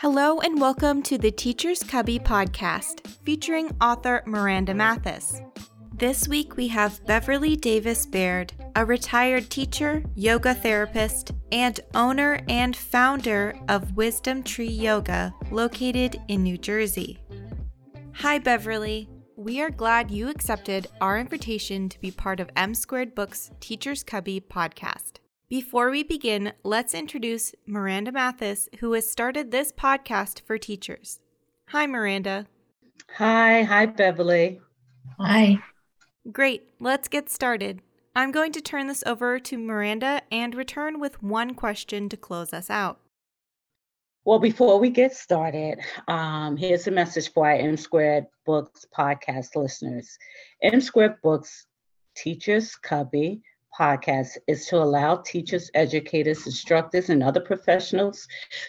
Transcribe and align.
Hello 0.00 0.40
and 0.40 0.58
welcome 0.58 1.02
to 1.02 1.18
the 1.18 1.30
Teacher's 1.30 1.82
Cubby 1.82 2.18
podcast 2.18 3.06
featuring 3.22 3.76
author 3.82 4.22
Miranda 4.24 4.72
Mathis. 4.72 5.42
This 5.92 6.26
week 6.26 6.56
we 6.56 6.68
have 6.68 7.04
Beverly 7.04 7.54
Davis 7.54 8.06
Baird, 8.06 8.50
a 8.76 8.86
retired 8.86 9.50
teacher, 9.50 10.02
yoga 10.14 10.54
therapist, 10.54 11.32
and 11.52 11.80
owner 11.94 12.40
and 12.48 12.74
founder 12.74 13.54
of 13.68 13.94
Wisdom 13.94 14.42
Tree 14.42 14.70
Yoga, 14.70 15.34
located 15.50 16.18
in 16.28 16.42
New 16.44 16.56
Jersey. 16.56 17.18
Hi, 18.14 18.38
Beverly. 18.38 19.06
We 19.36 19.60
are 19.60 19.68
glad 19.68 20.10
you 20.10 20.30
accepted 20.30 20.86
our 21.02 21.18
invitation 21.18 21.90
to 21.90 22.00
be 22.00 22.10
part 22.10 22.40
of 22.40 22.48
M 22.56 22.74
Squared 22.74 23.14
Books 23.14 23.50
Teacher's 23.60 24.02
Cubby 24.02 24.40
podcast. 24.40 25.19
Before 25.50 25.90
we 25.90 26.04
begin, 26.04 26.52
let's 26.62 26.94
introduce 26.94 27.56
Miranda 27.66 28.12
Mathis, 28.12 28.68
who 28.78 28.92
has 28.92 29.10
started 29.10 29.50
this 29.50 29.72
podcast 29.72 30.42
for 30.42 30.58
teachers. 30.58 31.18
Hi, 31.70 31.88
Miranda. 31.88 32.46
Hi. 33.16 33.64
Hi, 33.64 33.86
Beverly. 33.86 34.60
Hi. 35.18 35.58
Great. 36.30 36.68
Let's 36.78 37.08
get 37.08 37.28
started. 37.28 37.82
I'm 38.14 38.30
going 38.30 38.52
to 38.52 38.60
turn 38.60 38.86
this 38.86 39.02
over 39.04 39.40
to 39.40 39.58
Miranda 39.58 40.22
and 40.30 40.54
return 40.54 41.00
with 41.00 41.20
one 41.20 41.54
question 41.54 42.08
to 42.10 42.16
close 42.16 42.52
us 42.52 42.70
out. 42.70 43.00
Well, 44.24 44.38
before 44.38 44.78
we 44.78 44.88
get 44.88 45.14
started, 45.14 45.80
um, 46.06 46.56
here's 46.56 46.86
a 46.86 46.92
message 46.92 47.32
for 47.32 47.46
our 47.46 47.56
M 47.56 47.76
Squared 47.76 48.26
Books 48.46 48.86
podcast 48.96 49.56
listeners. 49.56 50.16
M 50.62 50.80
Squared 50.80 51.16
Books 51.24 51.66
Teachers 52.14 52.76
Cubby 52.76 53.42
podcast 53.78 54.36
is 54.46 54.66
to 54.66 54.76
allow 54.76 55.16
teachers, 55.16 55.70
educators, 55.74 56.46
instructors, 56.46 57.10
and 57.10 57.22
other 57.22 57.40
professionals 57.40 58.26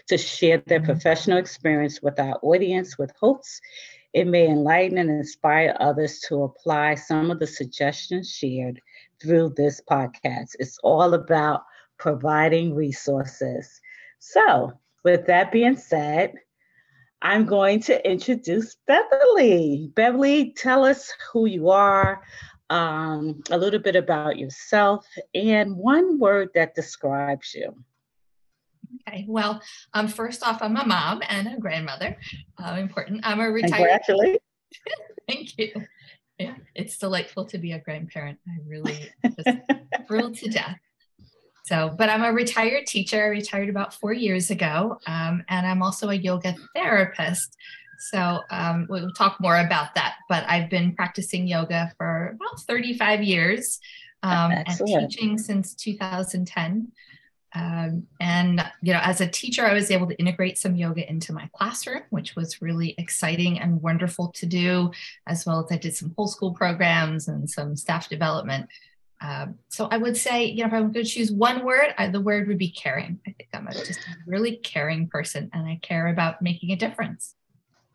to 0.07 0.17
share 0.17 0.63
their 0.67 0.80
mm-hmm. 0.80 0.91
professional 0.91 1.38
experience 1.38 2.02
with 2.02 2.19
our 2.19 2.39
audience 2.41 2.97
with 2.97 3.11
hopes 3.19 3.61
it 4.13 4.27
may 4.27 4.47
enlighten 4.47 4.97
and 4.97 5.09
inspire 5.09 5.75
others 5.79 6.19
to 6.27 6.44
apply 6.44 6.95
some 6.95 7.31
of 7.31 7.39
the 7.39 7.47
suggestions 7.47 8.29
shared 8.29 8.81
through 9.22 9.53
this 9.55 9.81
podcast. 9.89 10.49
It's 10.59 10.77
all 10.83 11.13
about 11.13 11.63
providing 11.97 12.75
resources. 12.75 13.79
So, 14.19 14.73
with 15.03 15.27
that 15.27 15.52
being 15.52 15.77
said, 15.77 16.33
I'm 17.22 17.45
going 17.45 17.79
to 17.81 18.09
introduce 18.09 18.75
Beverly. 18.85 19.91
Beverly, 19.95 20.53
tell 20.57 20.83
us 20.83 21.11
who 21.31 21.45
you 21.45 21.69
are, 21.69 22.22
um, 22.72 23.44
a 23.52 23.58
little 23.58 23.80
bit 23.80 23.97
about 23.97 24.39
yourself, 24.39 25.05
and 25.36 25.75
one 25.75 26.17
word 26.17 26.50
that 26.55 26.73
describes 26.73 27.53
you. 27.53 27.75
Okay, 29.08 29.25
well, 29.28 29.61
um, 29.94 30.08
first 30.08 30.41
off, 30.41 30.61
I'm 30.61 30.78
a 30.78 30.86
mom 30.86 31.22
and 31.28 31.47
a 31.47 31.59
grandmother. 31.59 32.17
Uh, 32.58 32.75
important. 32.75 33.22
I'm 33.23 33.41
a 33.41 33.50
retired. 33.50 33.73
Congratulations. 34.05 34.39
Thank 35.28 35.58
you. 35.58 35.86
Yeah, 36.39 36.55
it's 36.73 36.97
delightful 36.97 37.45
to 37.45 37.58
be 37.58 37.73
a 37.73 37.80
grandparent. 37.80 38.39
I 38.47 38.58
really 38.66 39.11
just 39.25 39.58
thrilled 40.08 40.38
to 40.38 40.50
death. 40.50 40.78
So, 41.66 41.94
but 41.97 42.09
I'm 42.09 42.23
a 42.23 42.31
retired 42.31 42.88
teacher. 42.88 43.22
I 43.22 43.28
retired 43.28 43.69
about 43.69 43.94
four 43.94 44.13
years 44.13 44.50
ago, 44.50 44.97
um, 45.08 45.44
and 45.50 45.67
I'm 45.67 45.83
also 45.83 46.09
a 46.09 46.16
yoga 46.16 46.56
therapist. 46.73 47.56
So 48.02 48.41
um, 48.49 48.88
we'll 48.89 49.11
talk 49.13 49.39
more 49.39 49.57
about 49.57 49.95
that. 49.95 50.16
But 50.27 50.44
I've 50.47 50.69
been 50.69 50.95
practicing 50.95 51.47
yoga 51.47 51.91
for 51.97 52.35
about 52.35 52.59
35 52.61 53.23
years 53.23 53.80
um, 54.23 54.52
and 54.52 54.67
teaching 54.67 55.38
since 55.38 55.75
2010. 55.75 56.91
Um, 57.53 58.07
and 58.19 58.63
you 58.81 58.94
know, 58.94 59.02
as 59.03 59.19
a 59.19 59.27
teacher, 59.27 59.66
I 59.66 59.73
was 59.73 59.91
able 59.91 60.07
to 60.07 60.16
integrate 60.16 60.57
some 60.57 60.75
yoga 60.75 61.09
into 61.09 61.34
my 61.34 61.50
classroom, 61.53 62.03
which 62.09 62.35
was 62.35 62.62
really 62.62 62.95
exciting 62.97 63.59
and 63.59 63.81
wonderful 63.81 64.29
to 64.35 64.45
do, 64.45 64.91
as 65.28 65.45
well 65.45 65.59
as 65.59 65.72
I 65.72 65.78
did 65.78 65.95
some 65.95 66.13
whole 66.18 66.28
school 66.28 66.53
programs 66.53 67.28
and 67.28 67.50
some 67.50 67.75
staff 67.75 68.07
development. 68.07 68.69
Um, 69.19 69.56
so 69.69 69.88
I 69.91 69.97
would 69.97 70.18
say, 70.18 70.45
you 70.45 70.62
know, 70.62 70.68
if 70.68 70.73
I'm 70.73 70.91
going 70.91 71.06
to 71.06 71.12
choose 71.12 71.31
one 71.31 71.63
word, 71.63 71.94
I, 71.97 72.07
the 72.07 72.22
word 72.22 72.47
would 72.47 72.57
be 72.57 72.72
caring. 72.72 73.19
I 73.28 73.31
think 73.31 73.50
I'm 73.53 73.68
a, 73.68 73.73
just 73.73 74.00
a 74.00 74.16
really 74.25 74.56
caring 74.57 75.07
person, 75.07 75.50
and 75.53 75.68
I 75.68 75.79
care 75.81 76.07
about 76.07 76.41
making 76.41 76.72
a 76.72 76.75
difference. 76.75 77.35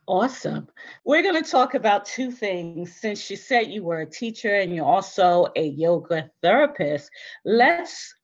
Awesome. 0.09 0.69
We're 1.05 1.22
going 1.22 1.43
to 1.43 1.50
talk 1.50 1.75
about 1.75 2.05
two 2.05 2.31
things. 2.31 2.94
Since 2.94 3.28
you 3.28 3.37
said 3.37 3.72
you 3.72 3.83
were 3.83 4.03
a 4.03 4.06
teacher 4.06 4.55
and 4.55 4.72
you're 4.72 4.84
also 4.84 5.49
a 5.56 5.67
yoga 5.67 6.31
therapist, 6.43 7.11
let's 7.44 8.15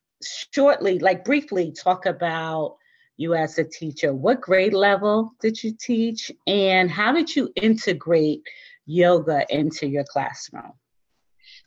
shortly, 0.55 1.01
like 1.01 1.25
briefly, 1.25 1.73
talk 1.73 2.07
about 2.07 2.77
you 3.17 3.35
as 3.35 3.59
a 3.59 3.65
teacher. 3.65 4.15
What 4.15 4.41
grade 4.41 4.75
level 4.75 5.33
did 5.41 5.63
you 5.63 5.73
teach, 5.73 6.31
and 6.47 6.89
how 6.89 7.13
did 7.13 7.35
you 7.35 7.53
integrate 7.57 8.43
yoga 8.87 9.45
into 9.51 9.89
your 9.89 10.05
classroom? 10.05 10.73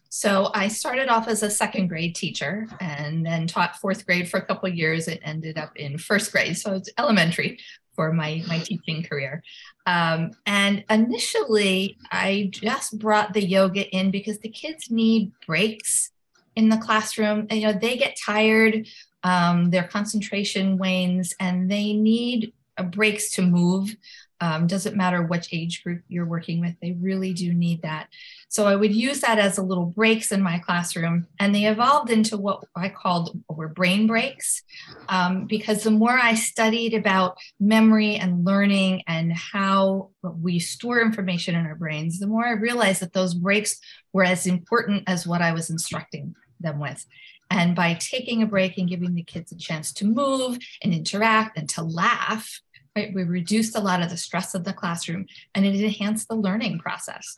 So 0.09 0.49
I 0.53 0.69
started 0.69 1.09
off 1.09 1.27
as 1.27 1.43
a 1.43 1.49
second 1.49 1.89
grade 1.89 2.15
teacher 2.15 2.67
and 2.79 3.25
then 3.25 3.47
taught 3.47 3.75
fourth 3.75 4.05
grade 4.05 4.29
for 4.29 4.37
a 4.37 4.45
couple 4.45 4.69
years 4.69 5.09
and 5.09 5.19
ended 5.23 5.57
up 5.57 5.75
in 5.75 5.97
first 5.97 6.31
grade. 6.31 6.57
So 6.57 6.73
it's 6.73 6.89
elementary 6.97 7.59
for 7.95 8.11
my, 8.13 8.43
my 8.47 8.59
teaching 8.59 9.03
career. 9.03 9.43
Um, 9.85 10.31
and 10.45 10.83
initially, 10.89 11.97
I 12.11 12.49
just 12.51 12.99
brought 12.99 13.33
the 13.33 13.43
yoga 13.43 13.87
in 13.89 14.11
because 14.11 14.39
the 14.39 14.49
kids 14.49 14.91
need 14.91 15.31
breaks 15.45 16.11
in 16.55 16.69
the 16.69 16.77
classroom. 16.77 17.47
And, 17.49 17.59
you 17.59 17.67
know, 17.67 17.73
they 17.73 17.97
get 17.97 18.17
tired, 18.23 18.87
um, 19.23 19.69
their 19.69 19.83
concentration 19.83 20.77
wanes, 20.77 21.33
and 21.39 21.69
they 21.69 21.93
need 21.93 22.53
breaks 22.91 23.31
to 23.31 23.41
move. 23.41 23.95
Um, 24.41 24.67
doesn't 24.67 24.97
matter 24.97 25.23
which 25.23 25.47
age 25.53 25.81
group 25.81 26.01
you're 26.09 26.25
working 26.25 26.59
with, 26.59 26.75
they 26.81 26.91
really 26.91 27.33
do 27.33 27.53
need 27.53 27.83
that. 27.83 28.09
So 28.49 28.67
I 28.67 28.75
would 28.75 28.93
use 28.93 29.21
that 29.21 29.39
as 29.39 29.57
a 29.57 29.63
little 29.63 29.85
breaks 29.85 30.31
in 30.33 30.41
my 30.41 30.59
classroom, 30.59 31.27
and 31.39 31.55
they 31.55 31.65
evolved 31.65 32.09
into 32.09 32.35
what 32.35 32.65
I 32.75 32.89
called 32.89 33.41
were 33.47 33.69
brain 33.69 34.07
breaks, 34.07 34.61
um, 35.07 35.47
because 35.47 35.83
the 35.83 35.91
more 35.91 36.11
I 36.11 36.35
studied 36.35 36.93
about 36.93 37.37
memory 37.61 38.17
and 38.17 38.43
learning 38.43 39.03
and 39.07 39.31
how 39.31 40.09
we 40.21 40.59
store 40.59 41.01
information 41.01 41.55
in 41.55 41.65
our 41.65 41.75
brains, 41.75 42.19
the 42.19 42.27
more 42.27 42.45
I 42.45 42.51
realized 42.51 43.01
that 43.01 43.13
those 43.13 43.33
breaks 43.33 43.79
were 44.11 44.25
as 44.25 44.45
important 44.45 45.03
as 45.07 45.25
what 45.25 45.41
I 45.41 45.53
was 45.53 45.69
instructing 45.69 46.35
them 46.59 46.79
with. 46.79 47.05
And 47.49 47.75
by 47.75 47.93
taking 47.93 48.41
a 48.41 48.47
break 48.47 48.77
and 48.77 48.89
giving 48.89 49.13
the 49.13 49.23
kids 49.23 49.51
a 49.51 49.57
chance 49.57 49.93
to 49.93 50.05
move 50.05 50.57
and 50.81 50.93
interact 50.93 51.57
and 51.57 51.69
to 51.69 51.83
laugh, 51.83 52.59
right? 52.95 53.13
We 53.13 53.23
reduced 53.23 53.75
a 53.75 53.81
lot 53.81 54.01
of 54.01 54.09
the 54.09 54.17
stress 54.17 54.55
of 54.55 54.63
the 54.63 54.73
classroom 54.73 55.25
and 55.53 55.65
it 55.65 55.75
enhanced 55.75 56.27
the 56.27 56.35
learning 56.35 56.79
process. 56.79 57.37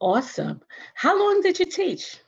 Awesome. 0.00 0.60
How 0.94 1.18
long 1.18 1.40
did 1.40 1.58
you 1.58 1.66
teach? 1.66 2.18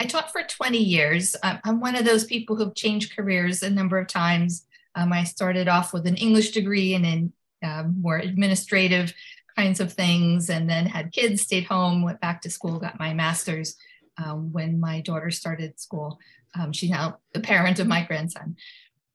I 0.00 0.06
taught 0.06 0.32
for 0.32 0.42
20 0.42 0.76
years. 0.76 1.36
I'm 1.42 1.80
one 1.80 1.94
of 1.94 2.04
those 2.04 2.24
people 2.24 2.56
who've 2.56 2.74
changed 2.74 3.14
careers 3.14 3.62
a 3.62 3.70
number 3.70 3.98
of 3.98 4.08
times. 4.08 4.66
Um, 4.96 5.12
I 5.12 5.22
started 5.22 5.68
off 5.68 5.92
with 5.92 6.06
an 6.06 6.16
English 6.16 6.50
degree 6.50 6.94
and 6.94 7.06
in 7.06 7.32
um, 7.62 7.94
more 8.00 8.18
administrative 8.18 9.14
kinds 9.56 9.78
of 9.78 9.92
things, 9.92 10.50
and 10.50 10.68
then 10.68 10.84
had 10.86 11.12
kids, 11.12 11.42
stayed 11.42 11.64
home, 11.64 12.02
went 12.02 12.20
back 12.20 12.42
to 12.42 12.50
school, 12.50 12.80
got 12.80 12.98
my 12.98 13.14
master's 13.14 13.76
um, 14.18 14.52
when 14.52 14.80
my 14.80 15.00
daughter 15.00 15.30
started 15.30 15.78
school. 15.78 16.18
Um, 16.58 16.72
she's 16.72 16.90
now 16.90 17.18
the 17.32 17.40
parent 17.40 17.78
of 17.78 17.86
my 17.86 18.04
grandson 18.04 18.56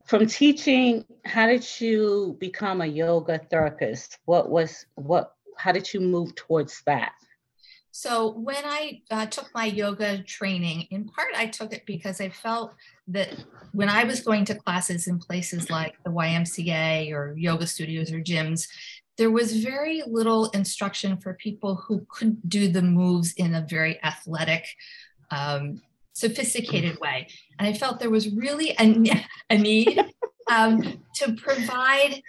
from 0.09 0.25
teaching 0.25 1.05
how 1.23 1.45
did 1.45 1.63
you 1.79 2.35
become 2.39 2.81
a 2.81 2.85
yoga 2.87 3.39
therapist? 3.51 4.17
What 4.25 4.49
was 4.49 4.87
what 4.95 5.33
how 5.55 5.71
did 5.71 5.93
you 5.93 5.99
move 5.99 6.33
towards 6.33 6.81
that? 6.87 7.11
So 7.91 8.31
when 8.31 8.63
i 8.65 9.01
uh, 9.11 9.25
took 9.27 9.49
my 9.53 9.65
yoga 9.65 10.23
training 10.23 10.87
in 10.89 11.05
part 11.05 11.29
i 11.35 11.47
took 11.47 11.73
it 11.73 11.85
because 11.85 12.21
i 12.21 12.29
felt 12.29 12.75
that 13.07 13.29
when 13.73 13.89
i 13.89 14.03
was 14.03 14.21
going 14.21 14.45
to 14.45 14.55
classes 14.55 15.07
in 15.07 15.19
places 15.19 15.69
like 15.69 15.95
the 16.05 16.11
ymca 16.11 17.11
or 17.11 17.35
yoga 17.35 17.65
studios 17.65 18.13
or 18.13 18.21
gyms 18.21 18.67
there 19.17 19.31
was 19.31 19.63
very 19.63 20.01
little 20.07 20.49
instruction 20.51 21.17
for 21.17 21.33
people 21.33 21.75
who 21.75 22.05
couldn't 22.09 22.47
do 22.47 22.71
the 22.71 22.81
moves 22.81 23.33
in 23.33 23.55
a 23.55 23.65
very 23.67 24.01
athletic 24.03 24.65
um, 25.31 25.81
sophisticated 26.13 26.99
way. 26.99 27.27
And 27.57 27.67
I 27.67 27.73
felt 27.73 27.99
there 27.99 28.09
was 28.09 28.29
really 28.33 28.75
a, 28.79 29.25
a 29.49 29.57
need 29.57 30.03
um, 30.51 31.03
to 31.15 31.33
provide 31.33 32.21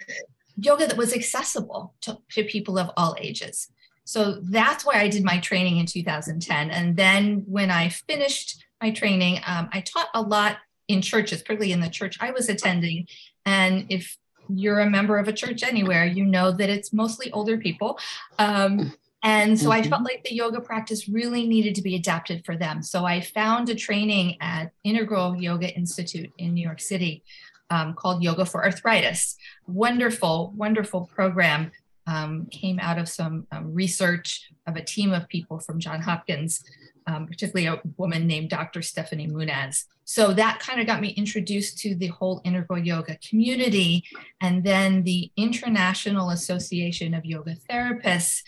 yoga 0.57 0.87
that 0.87 0.97
was 0.97 1.13
accessible 1.13 1.93
to, 2.01 2.17
to 2.31 2.43
people 2.43 2.77
of 2.77 2.91
all 2.97 3.15
ages. 3.19 3.69
So 4.03 4.39
that's 4.41 4.85
why 4.85 4.99
I 4.99 5.07
did 5.07 5.23
my 5.23 5.39
training 5.39 5.77
in 5.77 5.85
2010. 5.85 6.71
And 6.71 6.97
then 6.97 7.43
when 7.47 7.71
I 7.71 7.89
finished 7.89 8.63
my 8.81 8.91
training, 8.91 9.39
um, 9.45 9.69
I 9.71 9.81
taught 9.81 10.09
a 10.13 10.21
lot 10.21 10.57
in 10.87 11.01
churches, 11.01 11.41
particularly 11.41 11.71
in 11.71 11.79
the 11.79 11.89
church 11.89 12.17
I 12.19 12.31
was 12.31 12.49
attending. 12.49 13.07
And 13.45 13.85
if 13.89 14.17
you're 14.49 14.79
a 14.79 14.89
member 14.89 15.17
of 15.17 15.27
a 15.27 15.33
church 15.33 15.63
anywhere, 15.63 16.05
you 16.05 16.25
know 16.25 16.51
that 16.51 16.69
it's 16.69 16.91
mostly 16.91 17.31
older 17.31 17.57
people. 17.57 17.99
Um, 18.37 18.93
and 19.23 19.59
so 19.59 19.69
mm-hmm. 19.69 19.85
I 19.85 19.89
felt 19.89 20.03
like 20.03 20.23
the 20.23 20.33
yoga 20.33 20.59
practice 20.59 21.07
really 21.07 21.47
needed 21.47 21.75
to 21.75 21.81
be 21.81 21.95
adapted 21.95 22.43
for 22.43 22.57
them. 22.57 22.81
So 22.81 23.05
I 23.05 23.21
found 23.21 23.69
a 23.69 23.75
training 23.75 24.37
at 24.41 24.71
Integral 24.83 25.35
Yoga 25.35 25.69
Institute 25.75 26.31
in 26.39 26.53
New 26.53 26.63
York 26.63 26.81
City, 26.81 27.23
um, 27.69 27.93
called 27.93 28.23
Yoga 28.23 28.45
for 28.45 28.63
Arthritis. 28.63 29.37
Wonderful, 29.67 30.53
wonderful 30.55 31.09
program. 31.13 31.71
Um, 32.07 32.47
came 32.47 32.79
out 32.79 32.97
of 32.97 33.07
some 33.07 33.45
um, 33.51 33.73
research 33.73 34.49
of 34.65 34.75
a 34.75 34.83
team 34.83 35.13
of 35.13 35.29
people 35.29 35.59
from 35.59 35.79
John 35.79 36.01
Hopkins, 36.01 36.63
um, 37.05 37.27
particularly 37.27 37.67
a 37.67 37.79
woman 37.97 38.25
named 38.25 38.49
Dr. 38.49 38.79
Steffany 38.79 39.31
Moonaz. 39.31 39.85
So 40.03 40.33
that 40.33 40.59
kind 40.59 40.81
of 40.81 40.87
got 40.87 40.99
me 40.99 41.09
introduced 41.09 41.77
to 41.79 41.95
the 41.95 42.07
whole 42.07 42.41
integral 42.43 42.79
yoga 42.79 43.17
community. 43.17 44.03
And 44.41 44.63
then 44.63 45.03
the 45.03 45.31
International 45.37 46.31
Association 46.31 47.13
of 47.13 47.23
Yoga 47.23 47.55
Therapists 47.69 48.41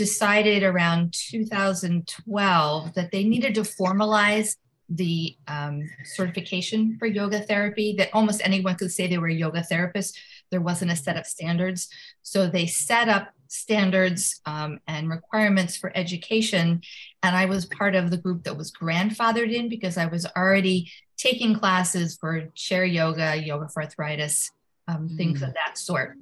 decided 0.00 0.62
around 0.62 1.12
2012 1.12 2.94
that 2.94 3.10
they 3.12 3.22
needed 3.22 3.54
to 3.54 3.60
formalize 3.60 4.56
the 4.88 5.36
um, 5.46 5.82
certification 6.06 6.96
for 6.98 7.04
yoga 7.04 7.40
therapy, 7.40 7.94
that 7.98 8.08
almost 8.14 8.40
anyone 8.42 8.76
could 8.76 8.90
say 8.90 9.06
they 9.06 9.18
were 9.18 9.28
a 9.28 9.34
yoga 9.34 9.62
therapist. 9.62 10.18
There 10.50 10.62
wasn't 10.62 10.90
a 10.90 10.96
set 10.96 11.18
of 11.18 11.26
standards. 11.26 11.90
So 12.22 12.46
they 12.46 12.64
set 12.64 13.10
up 13.10 13.28
standards 13.48 14.40
um, 14.46 14.80
and 14.88 15.10
requirements 15.10 15.76
for 15.76 15.92
education. 15.94 16.80
And 17.22 17.36
I 17.36 17.44
was 17.44 17.66
part 17.66 17.94
of 17.94 18.10
the 18.10 18.16
group 18.16 18.44
that 18.44 18.56
was 18.56 18.72
grandfathered 18.72 19.52
in 19.52 19.68
because 19.68 19.98
I 19.98 20.06
was 20.06 20.24
already 20.34 20.90
taking 21.18 21.54
classes 21.54 22.16
for 22.18 22.46
chair 22.54 22.86
yoga, 22.86 23.36
yoga 23.36 23.68
for 23.68 23.82
arthritis, 23.82 24.50
um, 24.88 25.10
mm. 25.10 25.16
things 25.18 25.42
of 25.42 25.52
that 25.52 25.76
sort. 25.76 26.16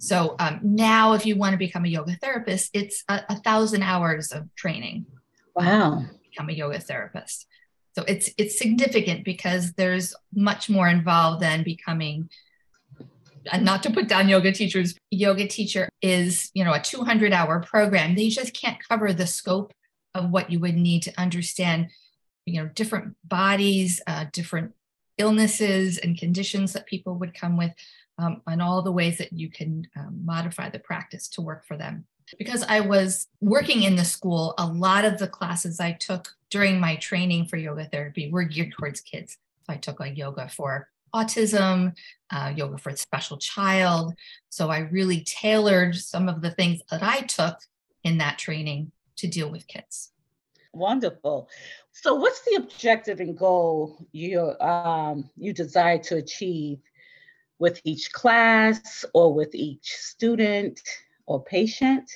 So 0.00 0.34
um, 0.38 0.60
now, 0.62 1.12
if 1.12 1.26
you 1.26 1.36
want 1.36 1.52
to 1.52 1.58
become 1.58 1.84
a 1.84 1.88
yoga 1.88 2.16
therapist, 2.16 2.70
it's 2.72 3.04
a, 3.08 3.20
a 3.28 3.36
thousand 3.36 3.82
hours 3.82 4.32
of 4.32 4.52
training. 4.54 5.04
Wow. 5.54 6.04
become 6.30 6.48
a 6.48 6.52
yoga 6.52 6.80
therapist. 6.80 7.46
So 7.94 8.04
it's 8.08 8.30
it's 8.38 8.58
significant 8.58 9.24
because 9.26 9.72
there's 9.74 10.14
much 10.34 10.70
more 10.70 10.88
involved 10.88 11.42
than 11.42 11.64
becoming 11.64 12.30
and 13.52 13.64
not 13.64 13.82
to 13.82 13.90
put 13.90 14.08
down 14.08 14.28
yoga 14.28 14.52
teachers 14.52 14.94
yoga 15.10 15.46
teacher 15.46 15.88
is 16.02 16.50
you 16.54 16.64
know 16.64 16.72
a 16.72 16.80
200 16.80 17.32
hour 17.32 17.60
program 17.60 18.14
they 18.14 18.28
just 18.28 18.54
can't 18.54 18.76
cover 18.86 19.12
the 19.12 19.26
scope 19.26 19.72
of 20.14 20.30
what 20.30 20.50
you 20.50 20.60
would 20.60 20.76
need 20.76 21.02
to 21.02 21.12
understand 21.18 21.88
you 22.44 22.62
know 22.62 22.68
different 22.68 23.16
bodies 23.24 24.00
uh, 24.06 24.26
different 24.32 24.72
illnesses 25.18 25.98
and 25.98 26.18
conditions 26.18 26.72
that 26.74 26.86
people 26.86 27.14
would 27.14 27.34
come 27.34 27.56
with 27.56 27.72
um, 28.20 28.42
and 28.46 28.62
all 28.62 28.82
the 28.82 28.92
ways 28.92 29.18
that 29.18 29.32
you 29.32 29.50
can 29.50 29.86
um, 29.96 30.20
modify 30.24 30.68
the 30.68 30.78
practice 30.78 31.28
to 31.28 31.40
work 31.40 31.64
for 31.66 31.76
them 31.76 32.04
because 32.38 32.64
i 32.68 32.80
was 32.80 33.26
working 33.40 33.82
in 33.82 33.96
the 33.96 34.04
school 34.04 34.54
a 34.58 34.66
lot 34.66 35.04
of 35.04 35.18
the 35.18 35.28
classes 35.28 35.80
i 35.80 35.92
took 35.92 36.28
during 36.50 36.78
my 36.78 36.96
training 36.96 37.46
for 37.46 37.56
yoga 37.56 37.84
therapy 37.86 38.30
were 38.30 38.44
geared 38.44 38.72
towards 38.72 39.00
kids 39.00 39.38
so 39.64 39.72
i 39.72 39.76
took 39.76 40.00
like 40.00 40.16
yoga 40.16 40.48
for 40.48 40.88
autism, 41.14 41.94
uh, 42.30 42.52
yoga 42.54 42.78
for 42.78 42.94
special 42.94 43.36
child. 43.36 44.14
So 44.48 44.70
I 44.70 44.78
really 44.78 45.22
tailored 45.22 45.96
some 45.96 46.28
of 46.28 46.40
the 46.40 46.50
things 46.50 46.80
that 46.90 47.02
I 47.02 47.22
took 47.22 47.58
in 48.04 48.18
that 48.18 48.38
training 48.38 48.92
to 49.16 49.28
deal 49.28 49.50
with 49.50 49.66
kids. 49.66 50.12
Wonderful. 50.72 51.48
So, 51.92 52.14
what's 52.14 52.42
the 52.42 52.54
objective 52.56 53.18
and 53.18 53.36
goal 53.36 54.06
you 54.12 54.40
um, 54.60 55.28
you 55.36 55.52
desire 55.52 55.98
to 55.98 56.16
achieve 56.16 56.78
with 57.60 57.80
each 57.84 58.12
class 58.12 59.04
or 59.14 59.32
with 59.32 59.54
each 59.54 59.84
student 59.84 60.80
or 61.26 61.42
patient? 61.44 62.10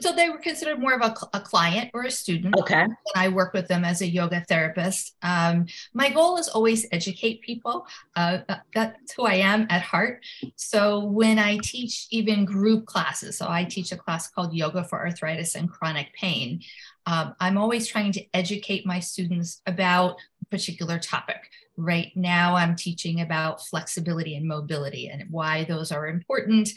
so 0.00 0.12
they 0.12 0.28
were 0.28 0.38
considered 0.38 0.78
more 0.78 0.92
of 0.92 1.00
a, 1.00 1.36
a 1.36 1.40
client 1.40 1.90
or 1.94 2.02
a 2.02 2.10
student. 2.10 2.54
Okay. 2.58 2.82
And 2.82 2.96
I 3.16 3.28
work 3.28 3.54
with 3.54 3.68
them 3.68 3.84
as 3.84 4.02
a 4.02 4.06
yoga 4.06 4.44
therapist. 4.46 5.16
Um, 5.22 5.66
my 5.94 6.10
goal 6.10 6.36
is 6.36 6.48
always 6.48 6.86
educate 6.92 7.40
people. 7.40 7.86
Uh, 8.14 8.40
that's 8.74 9.12
who 9.14 9.24
I 9.24 9.34
am 9.34 9.66
at 9.70 9.82
heart. 9.82 10.24
So 10.56 11.04
when 11.04 11.38
I 11.38 11.58
teach 11.62 12.06
even 12.10 12.44
group 12.44 12.84
classes, 12.84 13.38
so 13.38 13.48
I 13.48 13.64
teach 13.64 13.90
a 13.90 13.96
class 13.96 14.28
called 14.28 14.52
Yoga 14.52 14.84
for 14.84 14.98
Arthritis 14.98 15.54
and 15.54 15.70
Chronic 15.70 16.12
Pain. 16.12 16.60
Um, 17.06 17.34
I'm 17.40 17.56
always 17.56 17.86
trying 17.86 18.12
to 18.12 18.24
educate 18.34 18.84
my 18.84 19.00
students 19.00 19.62
about 19.66 20.16
a 20.42 20.44
particular 20.50 20.98
topic. 20.98 21.48
Right 21.80 22.10
now, 22.16 22.56
I'm 22.56 22.74
teaching 22.74 23.20
about 23.20 23.64
flexibility 23.64 24.34
and 24.34 24.48
mobility 24.48 25.06
and 25.06 25.30
why 25.30 25.62
those 25.62 25.92
are 25.92 26.08
important 26.08 26.70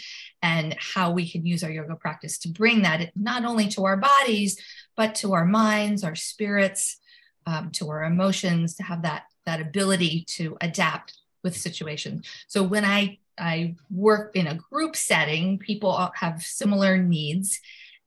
and 0.44 0.76
how 0.80 1.10
we 1.10 1.28
can 1.28 1.44
use 1.44 1.64
our 1.64 1.72
yoga 1.72 1.96
practice 1.96 2.38
to 2.40 2.50
bring 2.50 2.84
that 2.84 3.12
not 3.16 3.44
only 3.44 3.68
to 3.70 3.86
our 3.86 3.98
bodies, 3.98 4.62
but 4.96 5.16
to 5.16 5.34
our 5.34 5.44
minds, 5.44 6.04
our 6.04 6.14
spirits, 6.14 7.00
um, 7.48 7.72
to 7.72 7.90
our 7.90 8.04
emotions, 8.04 8.76
to 8.76 8.84
have 8.84 9.02
that, 9.02 9.24
that 9.48 9.60
ability 9.60 10.24
to 10.28 10.56
adapt 10.62 11.18
with 11.44 11.58
situations. 11.58 12.28
So 12.48 12.62
when 12.62 12.86
I, 12.86 13.18
I 13.40 13.74
work 13.90 14.36
in 14.36 14.46
a 14.46 14.60
group 14.70 14.96
setting, 14.96 15.58
people 15.58 16.12
have 16.14 16.44
similar 16.44 17.00
needs. 17.00 17.60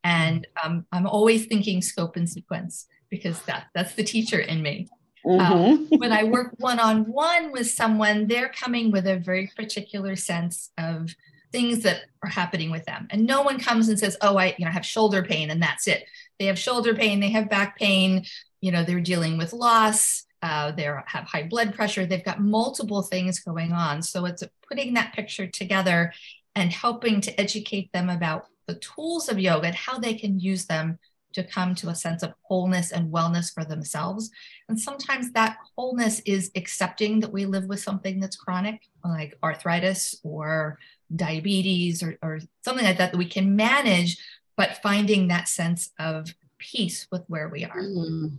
And 0.05 0.47
um, 0.62 0.87
I'm 0.93 1.08
always 1.08 1.47
thinking 1.47 1.82
scope 1.82 2.14
and 2.14 2.31
sequence 2.31 2.87
because 3.11 3.43
that, 3.43 3.64
that's 3.75 3.97
the 3.97 4.05
teacher 4.05 4.38
in 4.38 4.62
me. 4.62 4.88
Um, 5.26 5.38
mm-hmm. 5.38 5.94
Um, 5.94 6.00
when 6.00 6.12
I 6.12 6.25
work 6.25 6.55
one 6.59 6.79
on 6.79 7.05
one 7.05 7.53
with 7.53 7.71
someone, 7.71 8.26
they're 8.26 8.50
coming 8.50 8.91
with 8.91 9.06
a 9.06 9.19
very 9.19 9.50
particular 9.56 10.17
sense 10.17 10.71
of 10.79 11.15
things 11.53 11.82
that 11.85 12.03
are 12.23 12.29
happening 12.29 12.71
with 12.71 12.85
them. 12.85 13.06
And 13.11 13.26
no 13.26 13.43
one 13.43 13.59
comes 13.59 13.88
and 13.88 13.99
says, 13.99 14.17
"Oh, 14.21 14.37
I, 14.37 14.55
you 14.59 14.65
know, 14.65 14.71
have 14.71 14.85
shoulder 14.85 15.23
pain," 15.23 15.50
and 15.50 15.62
that's 15.62 15.87
it. 15.87 16.05
They 16.38 16.47
have 16.47 16.59
shoulder 16.59 16.94
pain, 16.94 17.21
they 17.21 17.31
have 17.31 17.49
back 17.49 17.79
pain. 17.79 18.25
You 18.61 18.73
know, 18.73 18.85
they're 18.85 19.00
dealing 19.00 19.38
with 19.38 19.53
loss. 19.53 20.25
Uh, 20.43 20.73
they 20.73 20.82
have 20.82 21.25
high 21.25 21.44
blood 21.44 21.75
pressure. 21.75 22.05
They've 22.05 22.25
got 22.25 22.41
multiple 22.41 23.03
things 23.03 23.41
going 23.41 23.73
on. 23.73 24.03
So 24.03 24.26
it's 24.26 24.43
putting 24.69 24.94
that 24.94 25.15
picture 25.15 25.47
together 25.47 26.12
and 26.55 26.71
helping 26.71 27.21
to 27.23 27.41
educate 27.41 27.91
them 27.93 28.11
about 28.11 28.47
the 28.67 28.75
tools 28.75 29.29
of 29.29 29.38
yoga 29.38 29.69
and 29.69 29.76
how 29.76 29.99
they 29.99 30.15
can 30.15 30.38
use 30.38 30.67
them 30.67 30.99
to 31.35 31.45
come 31.45 31.75
to 31.77 31.89
a 31.89 31.95
sense 31.95 32.23
of 32.23 32.33
wholeness 32.43 32.93
and 32.93 33.13
wellness 33.13 33.53
for 33.53 33.65
themselves. 33.65 34.31
And 34.69 34.81
sometimes 34.81 35.33
that 35.33 35.59
wholeness 35.77 36.21
is 36.21 36.51
accepting 36.57 37.21
that 37.21 37.33
we 37.33 37.47
live 37.47 37.67
with 37.67 37.81
something 37.81 38.21
that's 38.21 38.37
chronic, 38.37 38.81
like 39.05 39.37
arthritis 39.43 40.21
or 40.23 40.79
diabetes 41.15 42.03
or, 42.03 42.17
or 42.23 42.41
something 42.65 42.85
like 42.85 42.99
that, 42.99 43.13
that 43.13 43.19
we 43.19 43.27
can 43.27 43.55
manage, 43.55 44.17
but 44.57 44.79
finding 44.83 45.29
that 45.29 45.49
sense 45.49 45.91
of 45.99 46.35
peace 46.59 47.07
with 47.11 47.23
where 47.29 47.49
we 47.49 47.65
are. 47.65 47.81
Mm. 47.81 48.39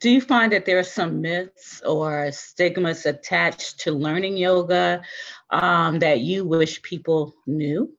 Do 0.00 0.10
you 0.10 0.20
find 0.20 0.52
that 0.52 0.64
there 0.64 0.78
are 0.78 0.84
some 0.84 1.20
myths 1.20 1.82
or 1.82 2.30
stigmas 2.30 3.04
attached 3.04 3.80
to 3.80 3.90
learning 3.90 4.36
yoga 4.36 5.02
um, 5.50 5.98
that 5.98 6.20
you 6.20 6.44
wish 6.44 6.80
people 6.82 7.34
knew? 7.46 7.92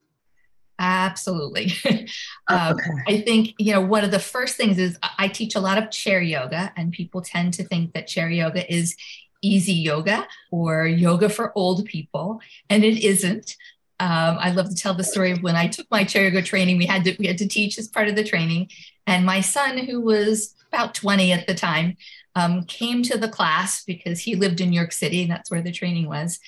Absolutely. 0.80 1.74
um, 2.48 2.78
okay. 2.78 2.90
I 3.08 3.22
think, 3.22 3.54
you 3.60 3.74
know, 3.74 3.82
one 3.82 4.06
of 4.06 4.12
the 4.12 4.20
first 4.20 4.56
things 4.56 4.78
is 4.78 4.98
I 5.18 5.28
teach 5.28 5.56
a 5.56 5.60
lot 5.60 5.78
of 5.78 5.92
chair 5.92 6.22
yoga, 6.22 6.72
and 6.78 6.94
people 6.94 7.22
tend 7.22 7.54
to 7.56 7.64
think 7.66 7.94
that 7.94 8.08
chair 8.08 8.30
yoga 8.30 8.72
is 8.74 8.96
easy 9.42 9.74
yoga 9.74 10.26
or 10.52 10.88
yoga 10.88 11.28
for 11.30 11.52
old 11.56 11.86
people, 11.86 12.42
and 12.70 12.84
it 12.86 13.04
isn't. 13.04 13.58
Um, 14.00 14.38
I 14.40 14.52
love 14.52 14.70
to 14.70 14.76
tell 14.76 14.94
the 14.94 15.04
story 15.04 15.32
of 15.32 15.44
when 15.44 15.58
I 15.58 15.68
took 15.68 15.92
my 15.92 16.06
chair 16.06 16.24
yoga 16.24 16.42
training. 16.42 16.78
We 16.78 16.86
had 16.86 17.04
to 17.04 17.16
we 17.20 17.28
had 17.28 17.38
to 17.40 17.48
teach 17.48 17.78
as 17.78 17.90
part 17.90 18.08
of 18.08 18.16
the 18.16 18.24
training, 18.24 18.70
and 19.06 19.26
my 19.26 19.42
son, 19.42 19.78
who 19.78 20.00
was 20.00 20.56
about 20.72 20.96
20 20.96 21.34
at 21.34 21.46
the 21.46 21.56
time, 21.56 21.98
um, 22.36 22.64
came 22.64 23.04
to 23.04 23.18
the 23.18 23.28
class 23.28 23.84
because 23.84 24.20
he 24.22 24.36
lived 24.36 24.62
in 24.62 24.70
New 24.70 24.78
York 24.78 24.94
City, 24.94 25.24
and 25.24 25.32
that's 25.32 25.52
where 25.52 25.62
the 25.62 25.74
training 25.74 26.08
was. 26.08 26.40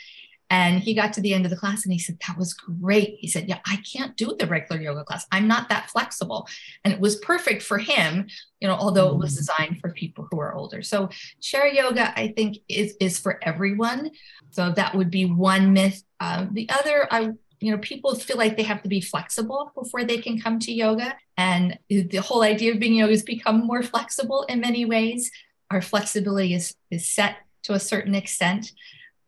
And 0.52 0.82
he 0.82 0.94
got 0.94 1.14
to 1.14 1.22
the 1.22 1.34
end 1.34 1.46
of 1.46 1.50
the 1.50 1.56
class 1.56 1.86
and 1.86 1.94
he 1.94 1.98
said, 1.98 2.18
That 2.28 2.38
was 2.38 2.54
great. 2.54 3.16
He 3.20 3.28
said, 3.28 3.48
Yeah, 3.48 3.60
I 3.66 3.78
can't 3.78 4.18
do 4.18 4.36
the 4.38 4.46
regular 4.46 4.82
yoga 4.82 5.06
class. 5.06 5.26
I'm 5.32 5.48
not 5.48 5.70
that 5.70 5.90
flexible. 5.90 6.46
And 6.84 6.94
it 6.94 7.00
was 7.00 7.16
perfect 7.16 7.64
for 7.64 7.78
him, 7.78 8.28
you 8.60 8.68
know, 8.68 8.76
although 8.76 9.10
it 9.12 9.18
was 9.18 9.34
mm. 9.34 9.38
designed 9.38 9.80
for 9.80 9.94
people 9.94 10.28
who 10.30 10.42
are 10.42 10.54
older. 10.54 10.82
So 10.84 11.10
chair 11.40 11.68
yoga, 11.68 12.14
I 12.20 12.34
think, 12.36 12.58
is, 12.68 12.96
is 13.00 13.18
for 13.18 13.40
everyone. 13.42 14.12
So 14.50 14.74
that 14.74 14.94
would 14.94 15.10
be 15.10 15.24
one 15.26 15.72
myth. 15.72 16.04
Uh, 16.20 16.48
the 16.52 16.70
other, 16.70 17.08
I 17.10 17.32
you 17.62 17.72
know, 17.72 17.78
people 17.78 18.16
feel 18.16 18.38
like 18.38 18.58
they 18.58 18.64
have 18.64 18.82
to 18.82 18.90
be 18.90 19.00
flexible 19.00 19.72
before 19.74 20.04
they 20.04 20.18
can 20.18 20.42
come 20.42 20.60
to 20.60 20.74
yoga. 20.74 21.16
And 21.38 21.78
the 21.88 22.18
whole 22.18 22.42
idea 22.42 22.74
of 22.74 22.80
being 22.80 22.96
yoga 22.96 23.14
is 23.14 23.24
become 23.24 23.66
more 23.66 23.84
flexible 23.84 24.44
in 24.50 24.60
many 24.60 24.84
ways. 24.84 25.32
Our 25.70 25.82
flexibility 25.82 26.56
is, 26.56 26.76
is 26.90 27.08
set 27.08 27.38
to 27.64 27.74
a 27.74 27.80
certain 27.80 28.16
extent 28.16 28.72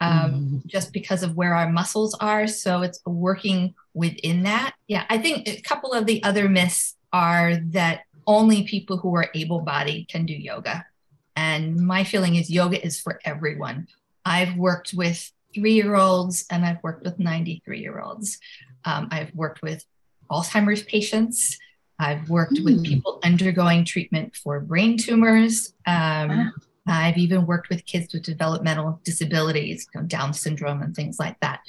um, 0.03 0.31
mm. 0.31 0.65
just 0.65 0.91
because 0.91 1.23
of 1.23 1.35
where 1.35 1.55
our 1.55 1.69
muscles 1.69 2.13
are. 2.19 2.47
So 2.47 2.81
it's 2.81 2.99
working 3.05 3.73
within 3.93 4.43
that. 4.43 4.75
Yeah, 4.87 5.05
I 5.09 5.17
think 5.17 5.47
a 5.47 5.61
couple 5.61 5.93
of 5.93 6.05
the 6.05 6.21
other 6.23 6.49
myths 6.49 6.95
are 7.11 7.55
that 7.71 8.01
only 8.27 8.63
people 8.63 8.97
who 8.97 9.15
are 9.15 9.29
able 9.33 9.61
bodied 9.61 10.09
can 10.09 10.25
do 10.25 10.33
yoga. 10.33 10.85
And 11.35 11.77
my 11.77 12.03
feeling 12.03 12.35
is 12.35 12.49
yoga 12.49 12.83
is 12.83 12.99
for 12.99 13.19
everyone. 13.23 13.87
I've 14.25 14.55
worked 14.57 14.93
with 14.93 15.31
three 15.53 15.73
year 15.73 15.95
olds 15.95 16.45
and 16.49 16.65
I've 16.65 16.81
worked 16.83 17.03
with 17.03 17.19
93 17.19 17.79
year 17.79 18.01
olds. 18.01 18.39
Um, 18.85 19.07
I've 19.11 19.33
worked 19.33 19.61
with 19.61 19.85
Alzheimer's 20.29 20.83
patients. 20.83 21.57
I've 21.99 22.29
worked 22.29 22.53
mm. 22.53 22.65
with 22.65 22.83
people 22.83 23.19
undergoing 23.23 23.85
treatment 23.85 24.35
for 24.35 24.59
brain 24.59 24.97
tumors. 24.97 25.73
Um, 25.85 26.53
I've 26.85 27.17
even 27.17 27.45
worked 27.45 27.69
with 27.69 27.85
kids 27.85 28.13
with 28.13 28.23
developmental 28.23 28.99
disabilities, 29.03 29.87
you 29.93 30.01
know, 30.01 30.07
Down 30.07 30.33
syndrome, 30.33 30.81
and 30.81 30.95
things 30.95 31.17
like 31.19 31.39
that. 31.39 31.61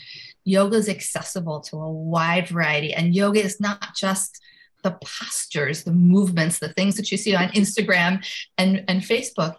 Yoga 0.45 0.77
is 0.77 0.89
accessible 0.89 1.61
to 1.63 1.77
a 1.77 1.91
wide 1.91 2.49
variety, 2.49 2.93
and 2.93 3.15
yoga 3.15 3.41
is 3.41 3.61
not 3.61 3.95
just 3.95 4.41
the 4.85 4.93
postures, 5.03 5.83
the 5.83 5.93
movements, 5.93 6.59
the 6.59 6.73
things 6.75 6.97
that 6.97 7.11
you 7.11 7.17
see 7.17 7.35
on 7.35 7.49
Instagram 7.49 8.25
and, 8.59 8.85
and 8.87 9.01
Facebook. 9.01 9.57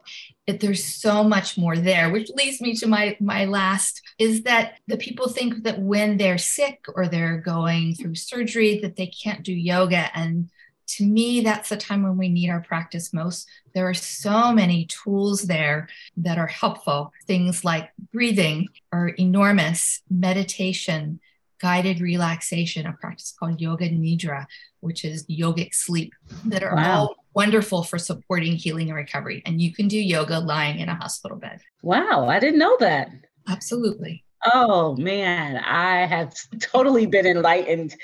It, 0.48 0.60
there's 0.60 0.86
so 0.86 1.24
much 1.24 1.58
more 1.58 1.76
there, 1.76 2.12
which 2.12 2.30
leads 2.36 2.62
me 2.62 2.76
to 2.76 2.88
my 2.88 3.18
my 3.20 3.46
last 3.46 4.02
is 4.20 4.44
that 4.44 4.76
the 4.88 4.98
people 4.98 5.28
think 5.28 5.64
that 5.64 5.82
when 5.82 6.18
they're 6.18 6.38
sick 6.38 6.86
or 6.94 7.08
they're 7.08 7.40
going 7.40 7.96
through 7.96 8.14
surgery 8.14 8.80
that 8.82 8.96
they 8.96 9.08
can't 9.08 9.44
do 9.44 9.54
yoga 9.54 10.16
and 10.16 10.52
to 10.88 11.06
me, 11.06 11.42
that's 11.42 11.70
the 11.70 11.78
time 11.78 12.04
when 12.04 12.18
we 12.18 12.30
need 12.30 12.50
our 12.50 12.62
practice 12.62 13.14
most. 13.14 13.48
There 13.74 13.90
are 13.90 13.94
so 13.94 14.54
many 14.54 14.86
tools 14.86 15.44
there 15.44 15.90
that 16.18 16.38
are 16.38 16.48
helpful. 16.48 17.12
Things 17.28 17.66
like 17.66 17.92
breathing 18.14 18.68
are 18.92 19.10
enormous, 19.10 20.02
meditation, 20.10 21.20
guided 21.60 22.02
relaxation, 22.02 22.86
a 22.86 22.94
practice 22.94 23.34
called 23.38 23.62
Yoga 23.62 23.90
Nidra, 23.90 24.46
which 24.82 25.04
is 25.04 25.26
yogic 25.28 25.74
sleep, 25.74 26.14
that 26.46 26.64
are 26.64 26.76
wow. 26.76 27.00
all 27.00 27.16
wonderful 27.34 27.84
for 27.84 27.98
supporting 27.98 28.56
healing 28.56 28.90
and 28.90 28.96
recovery. 28.96 29.42
And 29.46 29.62
you 29.62 29.74
can 29.74 29.88
do 29.88 29.98
yoga 29.98 30.40
lying 30.40 30.80
in 30.80 30.90
a 30.90 30.96
hospital 30.96 31.38
bed. 31.38 31.62
Wow, 31.82 32.28
I 32.30 32.40
didn't 32.40 32.60
know 32.60 32.78
that. 32.80 33.10
Absolutely. 33.48 34.24
Oh 34.54 34.96
man, 34.98 35.58
I 35.58 36.06
have 36.06 36.34
totally 36.60 37.06
been 37.06 37.26
enlightened 37.26 37.96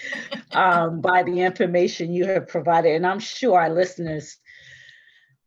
um, 0.53 1.01
by 1.01 1.23
the 1.23 1.41
information 1.41 2.13
you 2.13 2.25
have 2.25 2.47
provided, 2.47 2.95
and 2.95 3.05
I'm 3.05 3.19
sure 3.19 3.59
our 3.59 3.69
listeners 3.69 4.37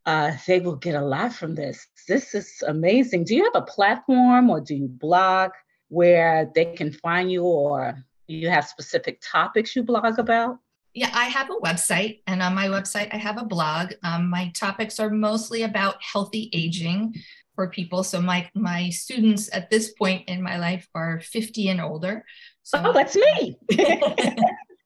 uh, 0.07 0.33
they 0.47 0.61
will 0.61 0.77
get 0.77 0.95
a 0.95 1.01
lot 1.01 1.33
from 1.33 1.55
this. 1.55 1.87
This 2.07 2.35
is 2.35 2.63
amazing. 2.67 3.25
Do 3.25 3.35
you 3.35 3.45
have 3.45 3.63
a 3.63 3.67
platform, 3.67 4.51
or 4.51 4.61
do 4.61 4.75
you 4.75 4.89
blog 4.89 5.53
where 5.89 6.51
they 6.55 6.67
can 6.67 6.93
find 6.93 7.31
you, 7.31 7.45
or 7.45 7.97
you 8.27 8.49
have 8.49 8.67
specific 8.67 9.21
topics 9.23 9.75
you 9.75 9.83
blog 9.83 10.19
about? 10.19 10.59
Yeah, 10.95 11.11
I 11.13 11.25
have 11.25 11.51
a 11.51 11.55
website, 11.55 12.21
and 12.27 12.41
on 12.41 12.55
my 12.55 12.69
website, 12.69 13.13
I 13.13 13.17
have 13.17 13.37
a 13.37 13.45
blog. 13.45 13.93
Um, 14.05 14.31
my 14.31 14.53
topics 14.55 15.01
are 15.01 15.11
mostly 15.11 15.63
about 15.63 15.97
healthy 16.01 16.51
aging, 16.53 17.15
for 17.55 17.69
people. 17.69 18.03
So 18.03 18.21
my 18.21 18.49
my 18.55 18.91
students 18.91 19.49
at 19.53 19.71
this 19.71 19.93
point 19.93 20.29
in 20.29 20.43
my 20.43 20.59
life 20.59 20.89
are 20.95 21.21
50 21.21 21.69
and 21.69 21.81
older. 21.81 22.25
So 22.63 22.81
oh, 22.85 22.93
that's 22.93 23.17
me. 23.17 23.59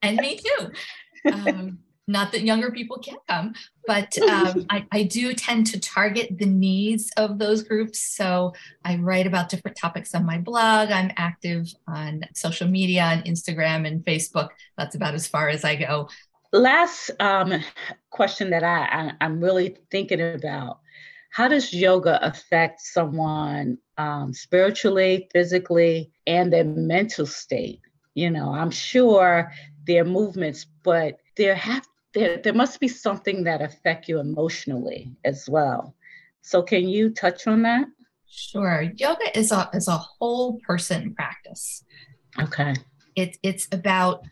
and 0.02 0.16
me 0.16 0.38
too. 0.38 0.70
Um, 1.32 1.78
not 2.08 2.32
that 2.32 2.40
younger 2.40 2.72
people 2.72 2.98
can't 2.98 3.20
come, 3.28 3.54
but 3.86 4.16
um, 4.28 4.66
I, 4.70 4.86
I, 4.90 5.02
do 5.04 5.34
tend 5.34 5.66
to 5.68 5.78
target 5.78 6.38
the 6.38 6.46
needs 6.46 7.12
of 7.16 7.38
those 7.38 7.62
groups. 7.62 8.00
So 8.00 8.54
I 8.84 8.96
write 8.96 9.26
about 9.26 9.50
different 9.50 9.76
topics 9.76 10.14
on 10.14 10.24
my 10.24 10.38
blog. 10.38 10.90
I'm 10.90 11.12
active 11.16 11.68
on 11.86 12.22
social 12.34 12.66
media, 12.66 13.02
on 13.02 13.22
Instagram 13.22 13.86
and 13.86 14.04
Facebook. 14.04 14.48
That's 14.76 14.94
about 14.94 15.14
as 15.14 15.28
far 15.28 15.50
as 15.50 15.64
I 15.64 15.76
go. 15.76 16.08
Last 16.50 17.10
um, 17.20 17.62
question 18.10 18.50
that 18.50 18.64
I, 18.64 18.84
I, 18.84 19.12
I'm 19.20 19.38
really 19.40 19.76
thinking 19.90 20.20
about 20.20 20.80
how 21.30 21.46
does 21.46 21.74
yoga 21.74 22.18
affect 22.26 22.80
someone 22.80 23.76
um, 23.98 24.32
spiritually, 24.32 25.28
physically, 25.30 26.10
and 26.26 26.50
their 26.50 26.64
mental 26.64 27.26
state? 27.26 27.80
You 28.14 28.30
know, 28.30 28.50
I'm 28.52 28.70
sure 28.70 29.52
their 29.86 30.04
movements, 30.04 30.66
but 30.82 31.18
there 31.36 31.54
have 31.54 31.86
there, 32.18 32.38
there 32.38 32.54
must 32.54 32.80
be 32.80 32.88
something 32.88 33.44
that 33.44 33.62
affect 33.62 34.08
you 34.08 34.18
emotionally 34.18 35.12
as 35.24 35.48
well. 35.48 35.94
So 36.42 36.62
can 36.62 36.88
you 36.88 37.10
touch 37.10 37.46
on 37.46 37.62
that? 37.62 37.86
Sure. 38.30 38.90
Yoga 38.96 39.38
is 39.38 39.52
a 39.52 39.70
is 39.72 39.88
a 39.88 39.96
whole 39.96 40.60
person 40.66 41.14
practice. 41.14 41.84
Okay. 42.38 42.74
It's 43.16 43.38
it's 43.42 43.68
about 43.72 44.22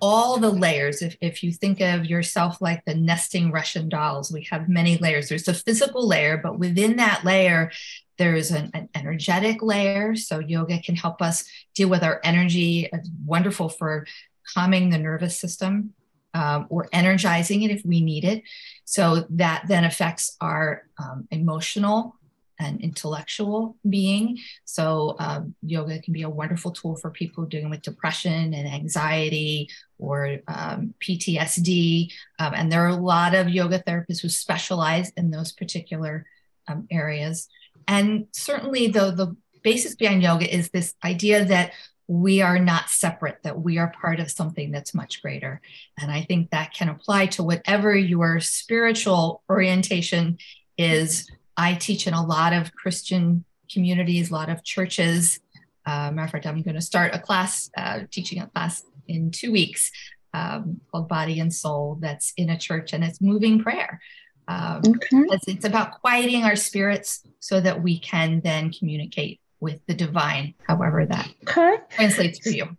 all 0.00 0.38
the 0.38 0.50
layers. 0.50 1.00
If, 1.02 1.16
if 1.20 1.42
you 1.42 1.52
think 1.52 1.80
of 1.80 2.06
yourself 2.06 2.60
like 2.60 2.84
the 2.84 2.94
nesting 2.94 3.52
Russian 3.52 3.88
dolls, 3.88 4.32
we 4.32 4.46
have 4.50 4.68
many 4.68 4.96
layers. 4.98 5.28
There's 5.28 5.48
a 5.48 5.54
physical 5.54 6.06
layer, 6.06 6.36
but 6.36 6.58
within 6.58 6.96
that 6.96 7.24
layer, 7.24 7.70
there's 8.18 8.50
an, 8.50 8.70
an 8.74 8.88
energetic 8.94 9.62
layer. 9.62 10.16
So 10.16 10.40
yoga 10.40 10.80
can 10.80 10.96
help 10.96 11.22
us 11.22 11.44
deal 11.74 11.88
with 11.88 12.02
our 12.02 12.20
energy. 12.24 12.88
It's 12.92 13.10
wonderful 13.24 13.68
for 13.68 14.06
calming 14.54 14.90
the 14.90 14.98
nervous 14.98 15.38
system 15.38 15.94
um, 16.34 16.66
or 16.70 16.88
energizing 16.92 17.62
it 17.62 17.70
if 17.70 17.84
we 17.84 18.00
need 18.00 18.24
it. 18.24 18.42
So 18.84 19.26
that 19.30 19.64
then 19.68 19.84
affects 19.84 20.36
our 20.40 20.84
um, 20.98 21.28
emotional 21.30 22.16
and 22.58 22.80
intellectual 22.80 23.76
being. 23.88 24.38
So, 24.64 25.16
um, 25.18 25.54
yoga 25.62 26.00
can 26.00 26.12
be 26.12 26.22
a 26.22 26.30
wonderful 26.30 26.70
tool 26.70 26.96
for 26.96 27.10
people 27.10 27.44
dealing 27.44 27.70
with 27.70 27.82
depression 27.82 28.54
and 28.54 28.68
anxiety 28.68 29.68
or 29.98 30.38
um, 30.48 30.94
PTSD. 31.00 32.12
Um, 32.38 32.52
and 32.54 32.70
there 32.70 32.84
are 32.84 32.88
a 32.88 32.96
lot 32.96 33.34
of 33.34 33.48
yoga 33.48 33.80
therapists 33.80 34.20
who 34.20 34.28
specialize 34.28 35.10
in 35.16 35.30
those 35.30 35.52
particular 35.52 36.26
um, 36.68 36.86
areas. 36.90 37.48
And 37.88 38.26
certainly, 38.32 38.88
though, 38.88 39.10
the 39.10 39.36
basis 39.62 39.94
behind 39.94 40.22
yoga 40.22 40.52
is 40.52 40.70
this 40.70 40.94
idea 41.04 41.44
that 41.44 41.72
we 42.08 42.42
are 42.42 42.58
not 42.58 42.90
separate, 42.90 43.42
that 43.42 43.60
we 43.60 43.78
are 43.78 43.92
part 44.00 44.20
of 44.20 44.30
something 44.30 44.70
that's 44.70 44.94
much 44.94 45.22
greater. 45.22 45.60
And 46.00 46.10
I 46.10 46.22
think 46.22 46.50
that 46.50 46.74
can 46.74 46.88
apply 46.88 47.26
to 47.26 47.42
whatever 47.42 47.96
your 47.96 48.40
spiritual 48.40 49.42
orientation 49.48 50.38
is 50.76 51.30
I 51.56 51.74
teach 51.74 52.06
in 52.06 52.14
a 52.14 52.24
lot 52.24 52.52
of 52.52 52.74
Christian 52.74 53.44
communities, 53.70 54.30
a 54.30 54.34
lot 54.34 54.48
of 54.48 54.64
churches. 54.64 55.40
Uh, 55.86 56.10
matter 56.10 56.24
of 56.24 56.30
fact, 56.30 56.46
I'm 56.46 56.62
going 56.62 56.74
to 56.74 56.80
start 56.80 57.14
a 57.14 57.18
class, 57.18 57.70
uh, 57.76 58.00
teaching 58.10 58.40
a 58.40 58.46
class 58.46 58.82
in 59.08 59.30
two 59.30 59.52
weeks 59.52 59.90
um, 60.34 60.80
called 60.90 61.08
Body 61.08 61.40
and 61.40 61.52
Soul 61.52 61.98
that's 62.00 62.32
in 62.36 62.50
a 62.50 62.58
church 62.58 62.92
and 62.92 63.04
it's 63.04 63.20
moving 63.20 63.62
prayer. 63.62 64.00
Um, 64.48 64.82
okay. 64.86 65.24
It's 65.46 65.64
about 65.64 66.00
quieting 66.00 66.44
our 66.44 66.56
spirits 66.56 67.24
so 67.40 67.60
that 67.60 67.82
we 67.82 67.98
can 67.98 68.40
then 68.42 68.72
communicate 68.72 69.40
with 69.62 69.78
the 69.86 69.94
divine, 69.94 70.54
however 70.66 71.06
that 71.06 71.30
okay. 71.44 71.76
translates 71.90 72.40
for 72.40 72.50
you. 72.50 72.76